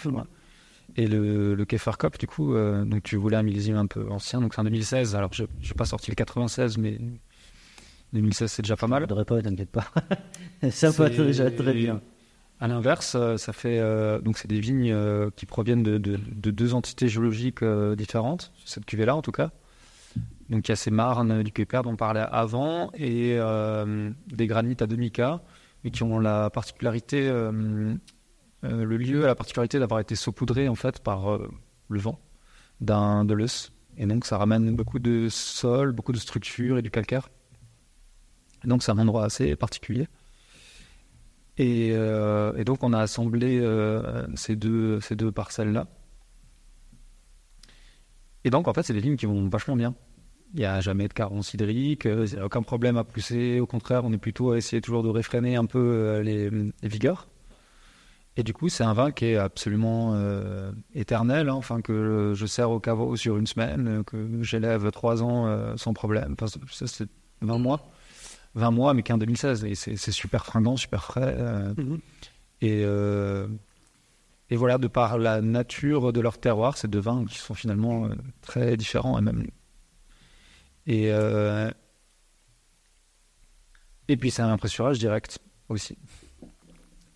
[0.97, 4.53] Et le, le Keferkopf, du coup, donc tu voulais un millésime un peu ancien, donc
[4.55, 5.15] c'est en 2016.
[5.17, 6.99] Alors, je n'ai pas sorti le 96, mais
[8.13, 9.03] 2016, c'est déjà pas mal.
[9.05, 9.87] Je devrais pas, t'inquiète pas.
[10.71, 12.01] ça va C'est- déjà très bien.
[12.61, 16.51] À l'inverse, ça fait euh, donc c'est des vignes euh, qui proviennent de, de- de
[16.53, 19.51] deux entités géologiques euh, différentes, cette cuvée-là en tout cas.
[20.53, 24.47] Donc il y a ces marnes du Quéper dont on parlait avant et euh, des
[24.47, 25.41] granites à demi-cas,
[25.83, 27.95] mais qui ont la particularité, euh,
[28.65, 31.39] euh, le lieu a la particularité d'avoir été saupoudré en fait par
[31.89, 32.21] le vent
[32.83, 33.73] d'un de l'œuf.
[33.97, 37.31] Et donc ça ramène beaucoup de sol, beaucoup de structures et du calcaire.
[38.63, 40.07] Et donc c'est un endroit assez particulier.
[41.57, 41.97] Et,
[42.67, 43.59] donc on a assemblé
[44.35, 45.87] ces deux, ces deux parcelles-là.
[48.45, 49.95] Et donc en fait c'est des vignes qui vont vachement bien.
[50.55, 53.59] Il n'y a jamais de carence hydrique, il n'y a aucun problème à pousser.
[53.61, 56.89] Au contraire, on est plutôt à essayer toujours de réfréner un peu euh, les, les
[56.89, 57.27] vigueurs.
[58.37, 62.47] Et du coup, c'est un vin qui est absolument euh, éternel, hein, enfin que je
[62.47, 66.35] sers au caveau sur une semaine, que j'élève trois ans euh, sans problème.
[66.41, 67.09] Enfin, ça c'est
[67.43, 67.87] 20 mois.
[68.55, 69.65] 20 mois, mais qu'en 2016.
[69.65, 71.35] Et c'est c'est super fringant, super frais.
[71.39, 71.99] euh, Mhm.
[72.63, 72.83] et,
[74.51, 78.09] et voilà, de par la nature de leur terroir, c'est deux vins qui sont finalement
[78.43, 79.19] très différents.
[79.19, 79.47] Et, même...
[80.87, 81.71] et, euh,
[84.09, 85.97] et puis c'est un pressurage direct aussi.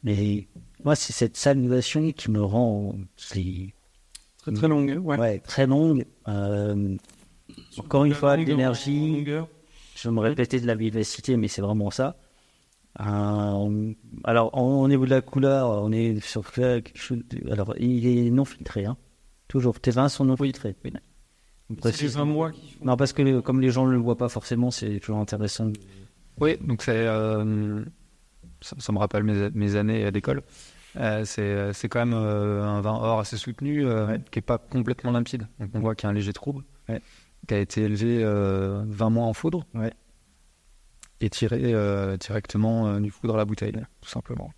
[0.03, 0.47] Mais
[0.85, 2.95] moi, c'est cette salivation qui me rend
[4.39, 5.19] Très très longue, ouais.
[5.19, 6.05] ouais, très longue.
[6.29, 6.97] Euh,
[7.79, 9.25] encore une fois, de l'énergie.
[9.97, 12.17] Je vais me répéter de la vivacité, mais c'est vraiment ça.
[13.01, 13.93] Euh,
[14.25, 17.19] alors, au au niveau de la couleur, on est sur quelque chose.
[17.29, 18.97] de- alors, il est non filtré, hein.
[19.49, 19.81] Toujours.
[19.81, 20.77] Tes vins sont non filtrés.
[21.69, 22.17] C'est les précise.
[22.17, 22.85] 20 mois qui font.
[22.85, 25.73] Non, parce que comme les gens ne le voient pas forcément, c'est toujours intéressant.
[26.41, 26.93] Oui, donc c'est.
[27.07, 27.85] euh,
[28.61, 30.43] ça, ça me rappelle mes, mes années d'école.
[30.97, 34.59] Euh, c'est c'est quand même euh, un vin or assez soutenu, euh, qui est pas
[34.59, 35.47] complètement limpide.
[35.61, 37.03] Donc on voit qu'il y a un léger trouble, Ouais.
[37.47, 39.93] qui a été élevé euh, 20 mois en foudre Ouais.
[41.21, 41.59] et tiré
[42.19, 44.53] directement du foudre à la bouteille, tout simplement.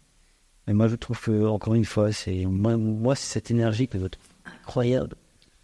[0.66, 3.98] Mais moi, je trouve que, encore une fois, c'est moi, moi c'est cette énergie que
[3.98, 5.16] je trouve incroyable.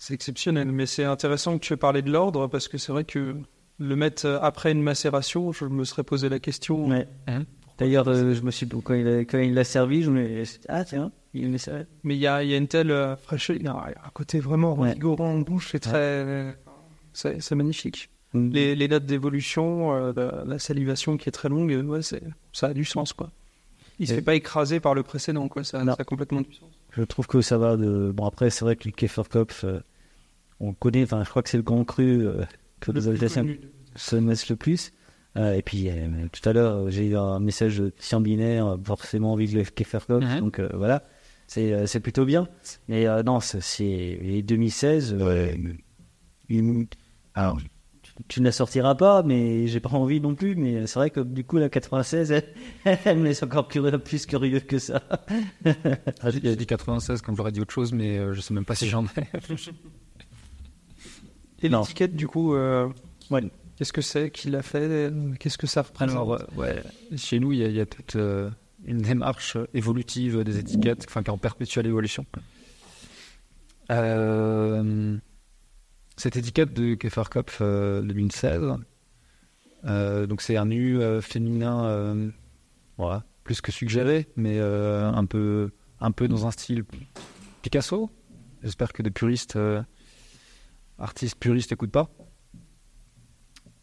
[0.07, 3.05] C'est exceptionnel, mais c'est intéressant que tu aies parlé de l'ordre parce que c'est vrai
[3.05, 3.37] que
[3.79, 6.89] le mettre après une macération, je me serais posé la question.
[6.89, 7.09] Ouais.
[7.27, 7.45] Hein?
[7.79, 10.59] D'ailleurs, euh, je me suis quand il a- quand il l'a servi, je me suis
[10.59, 11.85] dit, ah tiens, il me servi.
[12.03, 14.41] Mais il y a, y a une telle euh, fraîcheur, il y a un côté
[14.41, 14.95] vraiment Ouais.
[15.21, 16.55] en bouche, c'est très.
[17.15, 18.11] C'est c'est magnifique.
[18.35, 18.51] Mm.
[18.51, 22.23] Les, les notes d'évolution, euh, la, la salivation qui est très longue, euh, ouais, c'est-
[22.53, 23.31] ça a du sens, quoi.
[23.99, 25.65] Il se fait pas écraser par le précédent, quoi.
[25.65, 26.69] Ça, ça a complètement du sens.
[26.91, 28.13] Je trouve que ça va de.
[28.15, 29.81] Bon, après, c'est vrai que le Kefferkopf, euh,
[30.69, 32.43] on connaît, enfin, je crois que c'est le grand cru euh,
[32.81, 33.61] que les Alsaciens Connu.
[33.97, 34.93] se mettent le plus.
[35.37, 39.33] Euh, et puis, euh, tout à l'heure, j'ai eu un message de Tian Binaire, forcément
[39.33, 40.41] envie de le Kefferkopf, Mhm.
[40.41, 41.03] donc euh, voilà,
[41.49, 42.47] c'est euh, c'est plutôt bien.
[42.89, 45.17] Mais euh, non, c'est- c'est les 2016.
[45.19, 45.53] euh,
[46.49, 46.87] il-
[47.35, 47.59] alors,
[48.03, 50.55] tu, tu ne la sortiras pas, mais j'ai pas envie non plus.
[50.55, 52.45] Mais c'est vrai que du coup, la 96, elle,
[53.05, 55.03] elle me laisse encore curieux, plus curieux que ça.
[56.31, 58.87] J'ai dit 96 comme j'aurais dit autre chose, mais euh, je sais même pas si
[58.89, 59.27] j'en ai.
[61.65, 62.89] Et l'étiquette, du coup, euh,
[63.31, 63.43] Ouais.
[63.77, 66.83] qu'est-ce que c'est Qui l'a fait Qu'est-ce que ça représente Alors, euh, ouais,
[67.17, 68.51] chez nous, il y a, a toute euh,
[68.85, 72.27] une démarche évolutive des étiquettes, enfin, qui est en perpétuelle évolution.
[73.91, 75.17] Euh,
[76.17, 78.63] cette étiquette de Keferkopf euh, 2016,
[79.85, 82.31] euh, donc c'est un nu euh, féminin,
[82.97, 86.85] voilà, plus que suggéré, mais un peu, un peu dans un style
[87.63, 88.11] Picasso.
[88.63, 89.59] J'espère que des puristes,
[90.99, 92.11] artistes puristes, n'écoutent pas.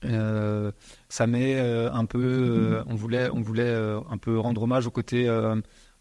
[0.05, 0.71] Euh,
[1.09, 3.73] ça met euh, un peu, euh, on voulait, on voulait
[4.09, 5.29] un peu rendre hommage au côté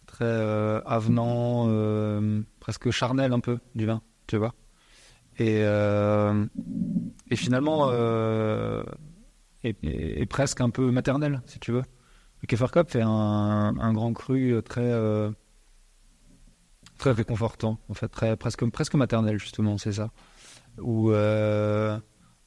[0.07, 1.69] très avenant,
[2.61, 4.55] presque charnel un peu du vin, tu vois.
[5.39, 5.65] Et,
[7.35, 7.91] finalement,
[9.63, 11.85] et, presque un peu maternel, si tu veux.
[12.43, 14.93] Le Keferkopf est un, un grand cru très,
[16.99, 20.11] très réconfortant, en fait, très, presque, presque maternel justement, c'est ça.
[20.79, 21.99] Où euh,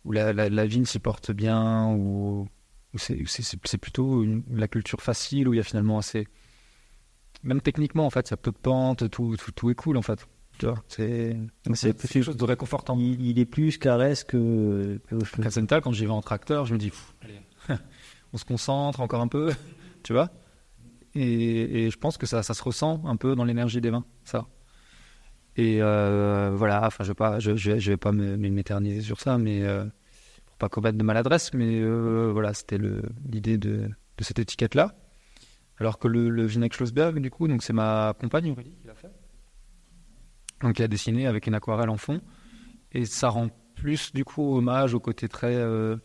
[0.05, 2.47] où la, la, la vigne s'y porte bien, où,
[2.93, 3.17] où c'est,
[3.77, 6.27] plutôt une- la culture facile, où il y a finalement assez.
[7.43, 9.97] Même techniquement, en fait, il y a peu de pente, tout, tout, tout est cool,
[9.97, 10.25] en fait.
[11.73, 12.97] C'est quelque chose de réconfortant.
[12.99, 14.99] Il, il est plus caresse que.
[15.07, 15.15] que-
[15.81, 17.39] quand j'y vais en tracteur, je me dis, Pff, allez,
[18.33, 19.51] on se concentre encore un peu,
[20.03, 20.29] tu vois.
[21.15, 24.05] Et, et je pense que ça, ça se ressent un peu dans l'énergie des vins,
[24.25, 24.47] ça.
[25.55, 29.85] Et euh, voilà, enfin, je vais pas, je, vais, pas m'éterniser sur ça, mais euh,
[30.45, 32.79] pour pas commettre de maladresse, mais euh, voilà, c'était
[33.29, 33.89] l'idée de,
[34.19, 34.95] cette étiquette-là.
[35.79, 39.11] Alors que le, le Vinek Schlossberg, du coup, c'est ma compagne Aurélie qui l'a fait.
[40.61, 42.21] Donc, il a dessiné avec une aquarelle en fond.
[42.91, 45.97] Et ça rend plus, du coup, hommage au côté très, euh,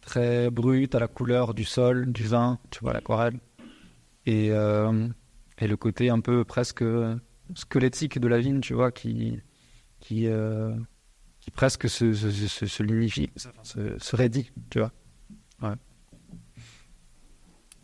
[0.00, 3.38] très brut, à la couleur du sol, du vin, tu vois, l'aquarelle.
[4.24, 6.82] Et le côté un peu presque
[7.54, 9.40] squelettique de la vigne, tu vois, qui,
[10.00, 10.74] qui, euh,
[11.40, 13.30] qui presque se, se, se, se lignifie,
[13.62, 14.92] se, raidit, tu vois.
[15.62, 15.74] Ouais.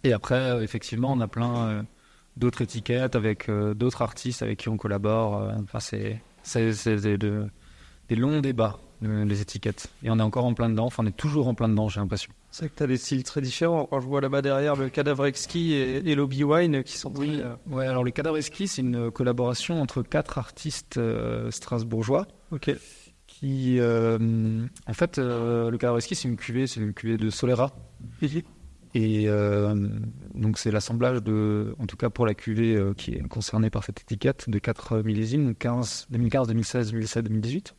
[0.04, 1.82] Et après, euh, effectivement, on a plein euh,
[2.36, 5.52] d'autres étiquettes avec d'autres artistes avec qui on collabore.
[5.62, 7.50] Enfin, c'est c'est c'est des, de-
[8.08, 9.88] des longs débats, les étiquettes.
[10.02, 10.86] Et on est encore en plein dedans.
[10.86, 12.32] Enfin, on est toujours en plein dedans, j'ai l'impression.
[12.58, 13.86] C'est vrai que tu as des styles très différents.
[13.86, 17.28] Quand je vois là-bas derrière le cadavre exquis et, et l'Obi Wine qui sont très,
[17.28, 22.26] euh, Ouais, alors le Cadavre Esquis, c'est une collaboration entre quatre artistes euh, strasbourgeois.
[22.50, 22.72] Ok.
[23.28, 27.30] Qui, euh, en fait, euh, le Cadavre Esquis, c'est une cuvée, c'est une cuvée de
[27.30, 27.76] Solera.
[28.92, 29.28] Et
[30.34, 34.00] donc c'est l'assemblage de, en tout cas pour la cuvée qui est concernée par cette
[34.00, 37.74] étiquette, de quatre millésimes, 15, 2015, 2016, 2017, 2018.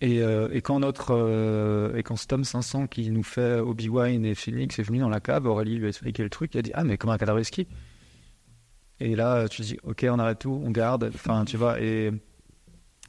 [0.00, 3.88] Et, euh, et quand notre euh, et quand ce tome 500 qui nous fait Obi
[3.88, 6.58] Wine et Phoenix est venu dans la cave, Aurélie lui a expliqué le truc, il
[6.58, 7.68] a dit ah mais comme un cadavre ski.
[9.00, 12.10] Et là tu dis ok on arrête tout, on garde, enfin tu vois et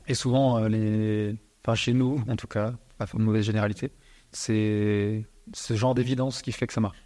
[0.07, 3.91] et souvent euh, les, enfin chez nous en tout cas, pas de mauvaise généralité,
[4.31, 7.01] c'est ce genre d'évidence qui fait que ça marche.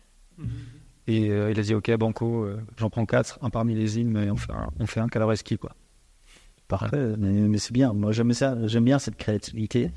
[1.08, 4.36] Et euh, il a dit ok banco, j'en prends quatre, un par millésime et on
[4.36, 5.76] fait un, on fait un quoi.
[6.70, 7.92] Parfait, mais, mais c'est bien.
[7.92, 8.56] Moi, j'aime ça.
[8.68, 9.92] J'aime bien cette créativité.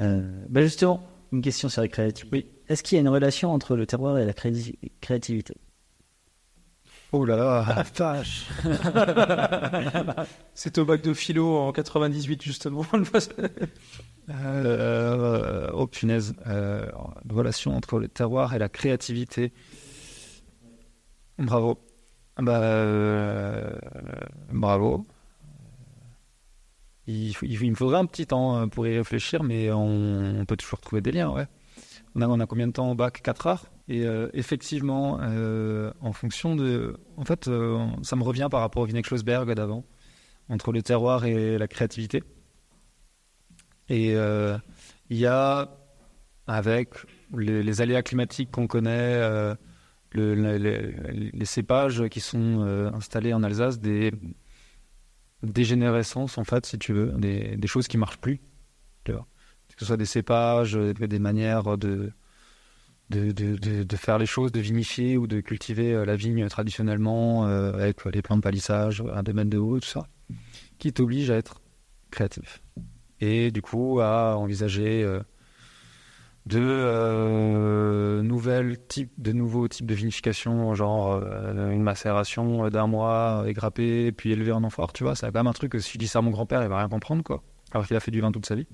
[0.00, 1.02] Euh, ben justement,
[1.32, 2.48] une question sur la créativité.
[2.68, 5.54] Est-ce qu'il y a une relation entre le terroir et la créati- créativité?
[7.14, 8.46] Oh là là, Ah, vache.
[10.54, 12.86] C'est au bac de philo en 98 justement.
[14.30, 16.86] Euh, oh punaise, euh,
[17.28, 19.52] relation entre le terroir et la créativité.
[21.38, 21.76] Bravo.
[22.38, 23.72] Bah, euh,
[24.52, 25.04] bravo.
[27.06, 27.34] Il,
[27.70, 31.12] me faudrait un petit temps euh, pour y réfléchir, mais on, peut toujours trouver des
[31.12, 31.46] liens, ouais.
[32.14, 33.22] On a, combien de temps au bac?
[33.22, 33.64] 4 heures?
[33.88, 36.96] Et euh, effectivement, euh, en fonction de...
[37.16, 37.44] En fait,
[38.02, 39.84] ça me revient par rapport au Vinek Schlossberg d'avant,
[40.48, 42.22] entre le terroir et la créativité.
[43.88, 45.70] Et il y a,
[46.46, 46.90] avec
[47.36, 49.18] les, aléas climatiques qu'on connaît,
[50.12, 50.94] le- le- le-
[51.32, 52.60] les cépages qui sont
[52.94, 54.12] installés en Alsace, des
[55.42, 58.40] dégénérescences, en fait, si tu veux, des, des choses qui marchent plus.
[59.04, 59.14] Que
[59.78, 62.12] ce soit des cépages, euh, des manières de,
[63.10, 67.46] de, de, de- faire les choses, de vinifier ou de cultiver euh, la vigne traditionnellement
[67.46, 70.06] euh, avec les plants de palissage, un domaine de haut, tout ça,
[70.78, 71.60] qui t'oblige à être
[72.10, 72.62] créatif
[73.20, 75.08] et du coup à envisager
[76.46, 83.44] de euh, nouvelles types, de nouveaux types de vinification, genre euh, une macération d'un mois
[83.46, 85.98] égrappée puis élevée en amphore, tu vois, c'est quand même un truc que si je
[85.98, 88.20] dis ça à mon grand-père, il va rien comprendre quoi, alors qu'il a fait du
[88.20, 88.66] vin toute sa vie.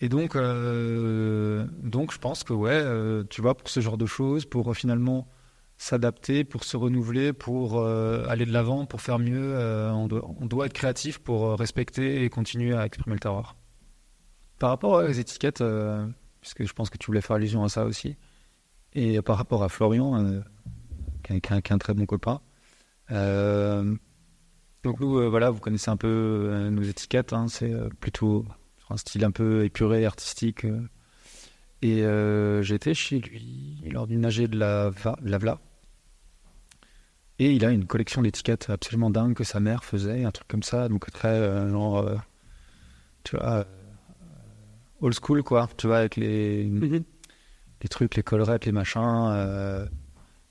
[0.00, 4.06] Et donc, euh, donc je pense que ouais, euh, tu vois, pour ce genre de
[4.06, 5.28] choses, pour euh, finalement
[5.76, 10.28] s'adapter, pour se renouveler, pour euh, aller de l'avant, pour faire mieux, euh, on, doit,
[10.40, 13.56] on doit être créatif pour euh, respecter et continuer à exprimer le terroir.
[14.58, 16.06] Par rapport aux étiquettes, euh,
[16.40, 18.16] puisque je pense que tu voulais faire allusion à ça aussi,
[18.94, 20.40] et par rapport à Florian, euh,
[21.22, 22.40] qui, est- un- très bon copain,
[23.10, 23.94] euh,
[24.82, 28.44] donc nous, voilà, vous connaissez un peu nos étiquettes, hein, c'est plutôt
[28.78, 30.66] sur un style un peu épuré, artistique.
[31.82, 32.02] et
[32.62, 35.60] j'étais chez lui lors d'une AG de la, de la VLA.
[37.40, 40.62] Et il a une collection d'étiquettes absolument dingue que sa mère faisait, un truc comme
[40.62, 42.08] ça, donc très genre,
[43.24, 43.66] tu vois,
[45.04, 46.64] old school quoi, tu vois, avec les,
[47.82, 49.86] les trucs, les collerettes, les machins, euh,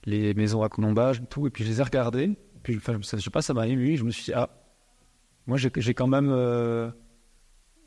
[0.05, 1.47] les maisons à colombage, tout.
[1.47, 4.03] Et puis je les ai regardés, puis enfin, je sais pas, ça m'a ému, je
[4.03, 4.49] me suis dit, ah,
[5.47, 6.89] moi j'ai quand même, euh,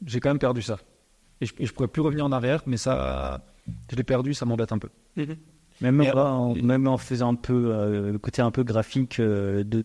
[0.05, 0.79] j'ai quand même perdu ça.
[1.41, 3.45] Et je, je pourrais plus revenir en arrière, mais ça,
[3.91, 4.89] je l'ai perdu, ça m'embête un peu.
[5.83, 9.63] Même, Et- en, même en faisant un peu euh, le côté un peu graphique euh,
[9.63, 9.85] de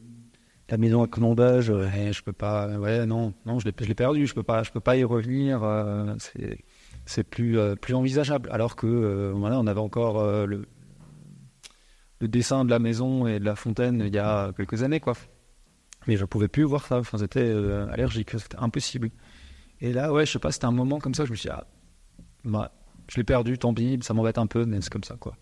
[0.69, 1.69] la maison à colombage.
[1.69, 2.69] euh, Ouais, je peux pas.
[2.79, 4.25] Ouais, non, non, je l'ai, perdu.
[4.25, 5.59] Je peux pas, je peux pas y revenir.
[6.19, 6.59] c'est,
[7.11, 8.49] c'est plus, euh, plus envisageable.
[8.51, 10.65] Alors que, euh, voilà, on avait encore euh, le,
[12.19, 15.13] le dessin de la maison et de la fontaine il y a quelques années, quoi.
[16.07, 16.99] Mais je pouvais plus voir ça.
[16.99, 17.51] Enfin, c'était
[17.91, 19.11] allergique, c'était impossible.
[19.81, 21.55] Et là, ouais, je sais pas, c'était un moment comme ça, je me suis dit,
[21.55, 21.67] ah,
[22.43, 22.71] bah,
[23.07, 25.35] je l'ai perdu, tant pis, ça m'embête un peu, mais c'est comme ça, quoi.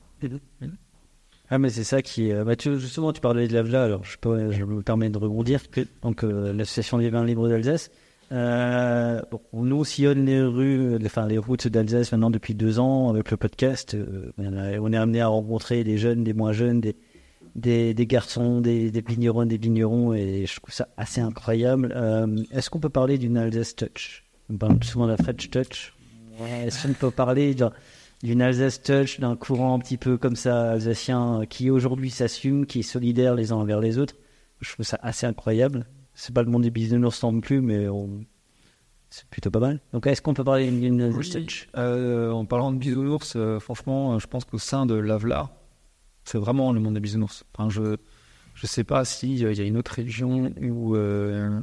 [1.52, 2.32] Ah mais c'est ça qui
[2.78, 5.62] justement tu parlais de l'AVLA, alors je, peux, je me permets de rebondir.
[6.04, 7.90] Donc euh, l'association des vins libres d'Alsace.
[8.32, 9.22] Euh,
[9.54, 13.32] nous on sillonne les rues, euh, enfin les routes d'Alsace maintenant depuis deux ans avec
[13.32, 13.96] le podcast.
[13.96, 16.80] Euh, on, est amené à rencontrer des jeunes, des moins jeunes,
[17.56, 21.92] des, garçons, des, vignerons, des vignerons et je trouve ça assez incroyable.
[21.96, 24.26] Euh, Est-ce qu'on peut parler d'une Alsace Touch?
[24.52, 25.94] On parle souvent de la French Touch.
[26.64, 27.72] Est-ce qu'on peut parler d'un-
[28.24, 32.80] d'une Alsace Touch, d'un courant un petit peu comme ça alsacien qui aujourd'hui s'assume, qui
[32.80, 34.16] est solidaire les uns envers les autres?
[34.62, 35.86] Je trouve ça assez incroyable.
[36.20, 38.26] C'est pas le monde des bisounours non plus, mais on...
[39.10, 39.80] c'est plutôt pas mal.
[39.94, 44.20] Donc est-ce qu'on peut parler d'une Touch Euh, en parlant de bisounours, euh, franchement, euh,
[44.20, 45.50] je pense qu'au sein de l'Avla,
[46.26, 47.46] c'est vraiment le monde des bisounours.
[47.56, 47.96] Enfin, je
[48.54, 50.98] je sais pas s'il y a une autre région où,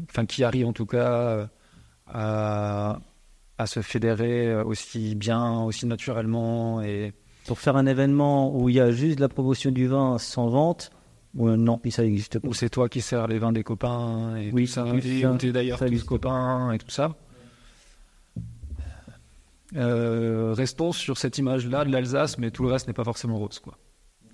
[0.08, 1.50] enfin, qui arrive en tout cas
[2.06, 3.00] à
[3.58, 7.12] à se fédérer aussi bien, aussi naturellement et
[7.46, 10.90] Pour faire un événement où il y a juste la promotion du vin sans vente,
[11.36, 12.48] ou euh, non, ça n'existe pas.
[12.48, 15.36] où c'est toi qui sers les vins des copains et Oui, tout ça, oui, ça,
[15.38, 17.14] t'es d'ailleurs tous copains et tout ça.
[19.74, 23.58] Euh, restons sur cette image-là de l'Alsace, mais tout le reste n'est pas forcément rose,
[23.58, 23.76] quoi.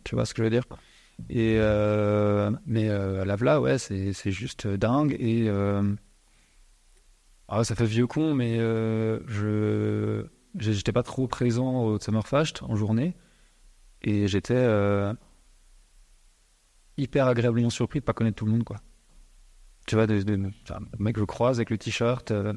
[0.04, 0.64] Tu vois ce que je veux dire?
[1.28, 5.50] Et euh, mais euh, l'Avla, ouais, c'est juste dingue et
[7.48, 10.24] ah, ça fait vieux con, mais je
[10.58, 13.14] j'étais pas trop présent au Summerfest en journée
[14.02, 14.54] et j'étais
[16.96, 18.78] hyper agréablement surpris de pas connaître tout le monde, quoi.
[19.86, 20.52] Tu vois, de, le
[20.98, 22.52] mec que je croise avec le t-shirt euh,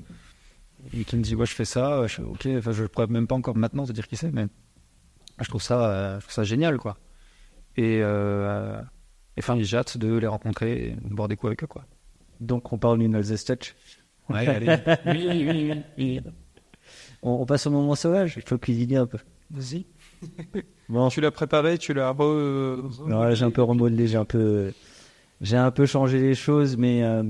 [0.93, 3.25] et qui me dit ouais je fais ça, je fais, ok, enfin je pourrais même
[3.25, 4.45] pas encore maintenant te dire qui c'est, mais
[5.41, 6.97] je trouve ça, euh, je trouve ça génial, quoi.
[7.77, 8.79] Et euh,
[9.37, 11.85] et enfin j'ai hâte de les rencontrer et de boire des coups avec eux, quoi.
[12.39, 13.75] Donc on parle d'une Touch.
[14.29, 14.77] Ouais, allez.
[15.07, 16.21] Oui, oui, oui, oui, oui.
[17.23, 19.17] On, on passe au moment sauvage, il faut cuisiner un peu.
[19.49, 19.85] Vas-y.
[20.89, 22.13] Bon, Tu l'as préparé, tu l'as.
[22.13, 24.71] re- là, j'ai un peu remodelé, j'ai un peu,
[25.41, 27.23] j'ai un peu changé les choses, mais euh,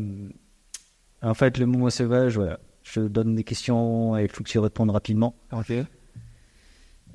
[1.21, 2.59] en fait, le moment sauvage, voilà.
[2.83, 5.35] Je donne des questions et il faut que tu répondes rapidement.
[5.51, 5.71] Ok.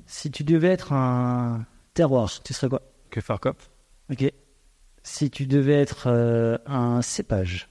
[0.05, 2.81] Si tu devais être un terroir, tu serais quoi?
[3.09, 3.61] Que faire cop
[4.11, 4.31] Ok.
[5.03, 7.69] Si tu devais être euh, un cépage,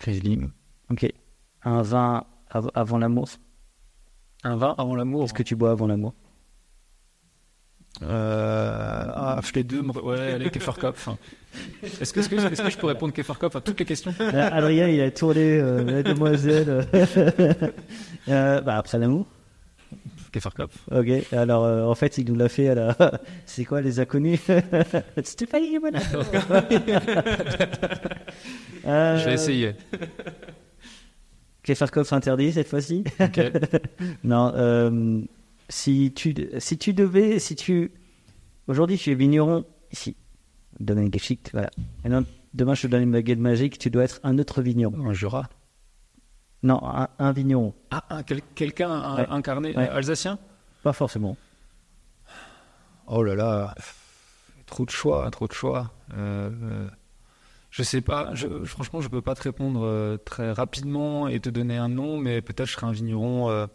[0.00, 0.48] Riesling.
[0.90, 1.12] ok.
[1.62, 3.28] Un vin av- avant l'amour.
[4.44, 5.22] Un vin avant l'amour.
[5.24, 6.14] Qu'est-ce que tu bois avant l'amour?
[8.02, 11.08] Euh, ah, les deux, me- ouais, allez, Kefarkopf.
[12.00, 14.12] Est-ce que, est-ce que, est-ce que je peux répondre Kefarkopf à toutes les questions?
[14.20, 16.86] Euh, Adrien, il a tourné euh, la demoiselle.
[18.28, 19.24] Euh, bah, après l'amour.
[20.32, 20.74] Kefarkopf.
[20.90, 22.96] Ok, alors euh, en fait, il nous l'a fait à la.
[23.46, 24.40] C'est quoi les inconnus
[25.22, 26.00] Stéphanie voilà.
[28.84, 29.72] Je vais essayer.
[31.62, 33.40] Kefarkov interdit cette fois-ci Ok.
[34.24, 35.20] Non, euh,
[35.68, 37.38] si, tu, si tu devais.
[37.38, 37.92] Si tu...
[38.68, 40.16] Aujourd'hui, tu es vigneron ici,
[40.80, 41.70] domaine Geschicht, voilà.
[42.04, 42.24] Et non,
[42.54, 45.08] demain, je te donne une baguette magique, tu dois être un autre vigneron.
[45.08, 45.48] Un Jura.
[46.62, 49.26] Non, un, un vigneron, Ah, un- quel- quelqu'un un- Ouais.
[49.30, 49.88] incarné Ouais.
[49.88, 50.38] alsacien?
[50.82, 51.36] Pas forcément.
[53.06, 53.74] Oh là là,
[54.66, 55.92] trop de choix, trop de choix.
[56.14, 56.88] Euh, euh,
[57.70, 61.48] je sais pas, je, franchement, je peux pas te répondre euh, très rapidement et te
[61.50, 63.66] donner un nom, mais peut-être je serai un vigneron euh,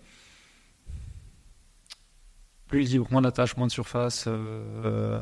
[2.72, 4.32] plus libre, moins d'attache, moins de surface, euh,
[4.86, 5.22] euh,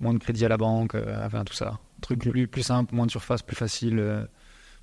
[0.00, 1.68] moins de crédit à la banque, euh, enfin tout ça.
[1.68, 3.96] Un truc plus, plus simple, moins de surface, plus facile.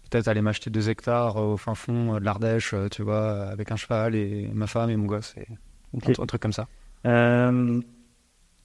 [0.10, 4.16] peut-être aller m'acheter deux hectares au fin fond de l'Ardèche, tu vois, avec un cheval
[4.16, 5.34] et ma femme et mon gosse.
[5.38, 5.48] Et
[5.94, 6.10] Ok.
[6.10, 6.68] un, tr- un truc comme ça.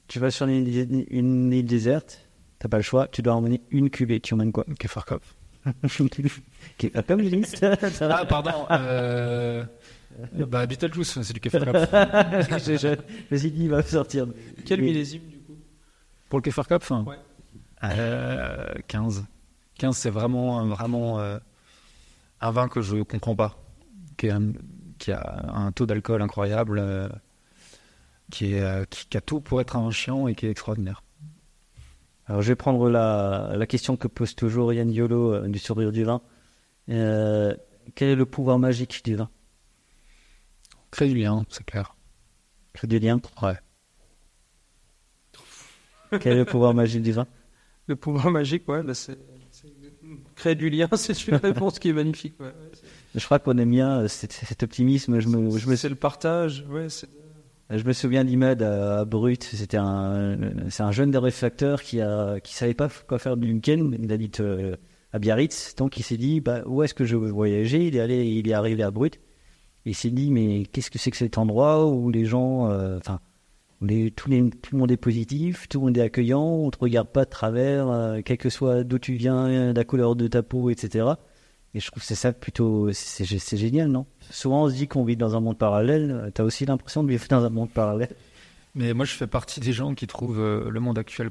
[0.07, 2.27] Tu vas sur une île, une île déserte,
[2.59, 4.65] t'as pas le choix, tu dois emmener une cuvée, tu emmènes quoi?
[4.79, 5.21] Kefarkov.
[6.77, 8.17] Dis, ça va.
[8.21, 8.65] Ah, pardon.
[8.71, 9.63] Euh...
[10.47, 11.87] bah, Beetlejuice, c'est du Kefarkov.
[11.91, 12.95] je, je, je
[13.33, 14.27] me suis dit, il va sortir.
[14.65, 14.87] Quel Oui.
[14.87, 15.57] millésime du coup?
[16.29, 16.43] Pour le
[17.07, 17.15] Ouais.
[17.83, 19.25] euh, 15.
[19.77, 21.39] 15, c'est vraiment, vraiment euh,
[22.39, 23.57] un vin que je comprends pas.
[24.17, 24.53] Qui, est un-
[24.99, 27.09] qui a un taux d'alcool incroyable, euh,
[28.29, 30.51] qui, est, euh, qui, qui a tout pour être un vin chiant et qui est
[30.51, 31.03] extraordinaire.
[32.27, 35.91] Alors, je vais prendre la, la question que pose toujours Yann Yolo euh, du sourire
[35.91, 36.21] du vin.
[36.89, 37.55] Euh,
[37.95, 39.29] quel est le pouvoir magique du vin?
[40.91, 41.95] Crée du lien, c'est clair.
[42.73, 43.55] Crée du lien Ouais.
[46.19, 47.25] Quel est le pouvoir magique du vin
[47.87, 49.17] Le pouvoir magique, ouais, bah c'est.
[50.35, 52.33] Créer du lien, c'est une réponse qui est magnifique.
[52.39, 52.51] Ouais.
[53.15, 55.19] Je crois qu'on aime bien euh, cet, cet optimisme.
[55.19, 56.89] Je me, je me, c'est le partage, ouais.
[56.89, 57.07] c'est-
[57.69, 59.43] je me souviens d'Imad à, à Brut.
[59.43, 60.37] C'était un,
[60.69, 63.91] c'est un jeune des réfracteurs qui a, qui savait pas quoi faire du week-end.
[63.97, 64.75] Il a dit te,
[65.13, 65.75] à Biarritz.
[65.77, 67.87] Donc il s'est dit, bah, où est-ce que je veux voyager?
[67.87, 69.21] Il est allé, il est arrivé à Brut.
[69.85, 73.19] Il s'est dit, mais qu'est-ce que c'est que cet endroit où les gens, euh, enfin,
[73.81, 76.69] où les, tous les, tout le monde est positif, tout le monde est accueillant, on
[76.69, 80.27] te regarde pas de travers, euh, quel que soit d'où tu viens, la couleur de
[80.27, 81.05] ta peau, etc.
[81.73, 84.05] Et je trouve que c'est ça plutôt, c'est c'est génial, non?
[84.29, 86.31] Souvent on se dit qu'on vit dans un monde parallèle.
[86.33, 88.09] T'as aussi l'impression de vivre dans un monde parallèle.
[88.75, 91.29] Mais moi, je fais partie des gens qui trouvent euh, le monde actuel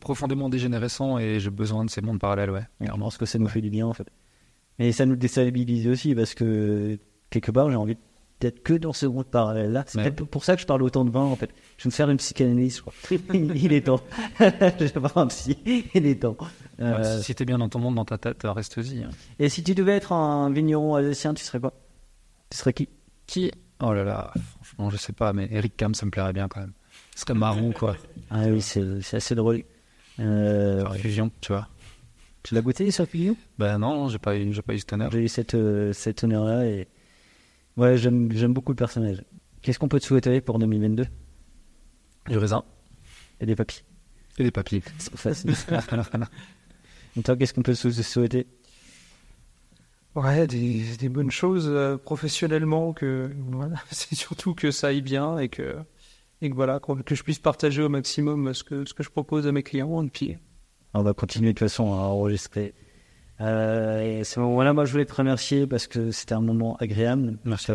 [0.00, 2.66] profondément dégénérescent et j'ai besoin de ces mondes parallèles, ouais.
[2.80, 4.06] Alors, parce que ça nous fait du bien, en fait.
[4.78, 6.98] Mais ça nous déstabilise aussi parce que
[7.30, 7.96] quelque part, j'ai envie
[8.40, 9.84] d'être que dans ce monde parallèle-là.
[9.86, 10.10] C'est Ouais.
[10.10, 11.50] peut-être pour ça que je parle autant de vin, en fait.
[11.78, 12.92] Je vais me faire une psychanalyse, je crois.
[13.34, 14.00] il est temps.
[14.40, 15.56] je vais voir un psy.
[15.94, 16.36] Il est temps.
[16.80, 19.02] Euh, Ouais, si t'es bien dans ton monde, dans ta tête, reste-y.
[19.04, 19.10] hein.
[19.38, 21.72] Et si tu devais être un vigneron alsacien, tu serais quoi?
[22.50, 22.88] Tu serais qui?
[23.26, 23.50] Qui?
[23.80, 24.32] Oh là là,
[24.62, 26.72] franchement, je sais pas, mais Eric Cam, ça me plairait bien quand même.
[27.14, 27.96] Ce serait marrant, quoi.
[28.30, 28.82] Ah oui, c'est
[29.16, 29.62] assez drôle.
[30.20, 31.68] Euh, Fusion, tu vois.
[32.42, 33.36] tu l'as goûté, sur Fusion?
[33.58, 35.10] Ben non, j'ai pas eu, j'ai pas eu cet honneur.
[35.10, 36.86] J'ai eu cette, euh, cet honneur-là et
[37.76, 39.24] ouais, j'aime j'aime beaucoup le personnage.
[39.62, 41.06] Qu'est-ce qu'on peut te souhaiter pour 2022
[42.28, 42.64] Du raisin
[43.40, 43.82] Et des papiers.
[44.38, 44.82] et des papiers.
[44.98, 45.54] C'est facile.
[47.16, 48.46] Et toi, qu'est-ce qu'on peut se souhaiter?
[50.16, 55.38] Ouais, des, des bonnes choses euh, professionnellement, que voilà, c'est surtout que ça aille bien
[55.38, 55.76] et que,
[56.40, 59.46] et que voilà, que je puisse partager au maximum ce que, ce que je propose
[59.46, 60.02] à mes clients.
[60.04, 60.36] Et puis,
[60.92, 62.74] On va continuer de toute façon à enregistrer.
[63.40, 67.38] Euh, et ce moment-là, moi, je voulais te remercier parce que c'était un moment agréable.
[67.44, 67.72] Merci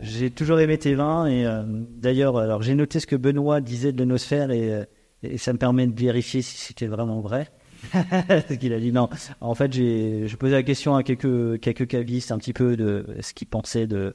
[0.00, 3.92] J'ai toujours aimé tes vins et euh, d'ailleurs, alors j'ai noté ce que Benoît disait
[3.92, 4.84] de l'Enosphère et, euh,
[5.22, 7.48] et ça me permet de vérifier si c'était vraiment vrai.
[7.92, 9.08] Parce qu'il a dit non.
[9.40, 13.34] En fait, j'ai posais la question à quelques quelques cavistes un petit peu de ce
[13.34, 14.14] qu'ils pensaient de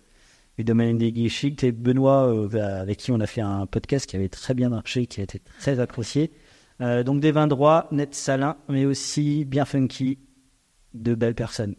[0.57, 4.15] du domaine des guichicts et Benoît euh, avec qui on a fait un podcast qui
[4.15, 6.31] avait très bien marché, qui a été très apprécié.
[6.79, 10.19] Donc des vins droits, nets, salins, mais aussi bien funky,
[10.93, 11.75] de belles personnes.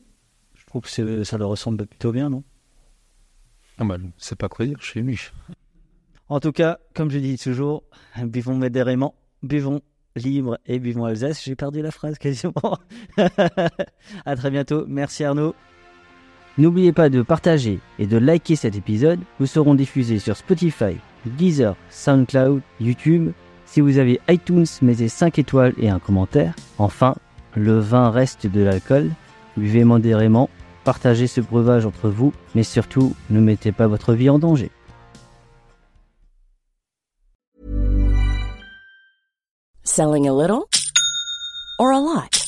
[0.55, 2.43] Je trouve que c'est- ça leur ressemble plutôt bien, non?
[3.79, 5.31] Ah bah, sais pas quoi dire, je suis ému.
[6.29, 7.85] En tout cas, comme je dis toujours,
[8.23, 9.81] buvons modérément, buvons
[10.17, 11.43] libre et buvons Alsace.
[11.45, 12.79] J'ai perdu la phrase quasiment.
[14.27, 14.85] à très bientôt.
[14.89, 15.55] Merci Arnaud.
[16.59, 19.21] N'oubliez pas de partager et de liker cet épisode.
[19.39, 23.31] Nous serons diffusés sur Spotify, Deezer, SoundCloud, YouTube.
[23.65, 26.57] Si vous avez iTunes, mettez 5 étoiles et un commentaire.
[26.79, 27.15] Enfin,
[27.59, 29.11] le vin reste de l'alcool.
[29.57, 30.49] Buvez modérément,
[30.85, 34.71] partagez ce breuvage entre vous, mais surtout, ne mettez pas votre vie en danger.
[39.85, 40.65] Selling a little
[41.79, 42.48] or a lot?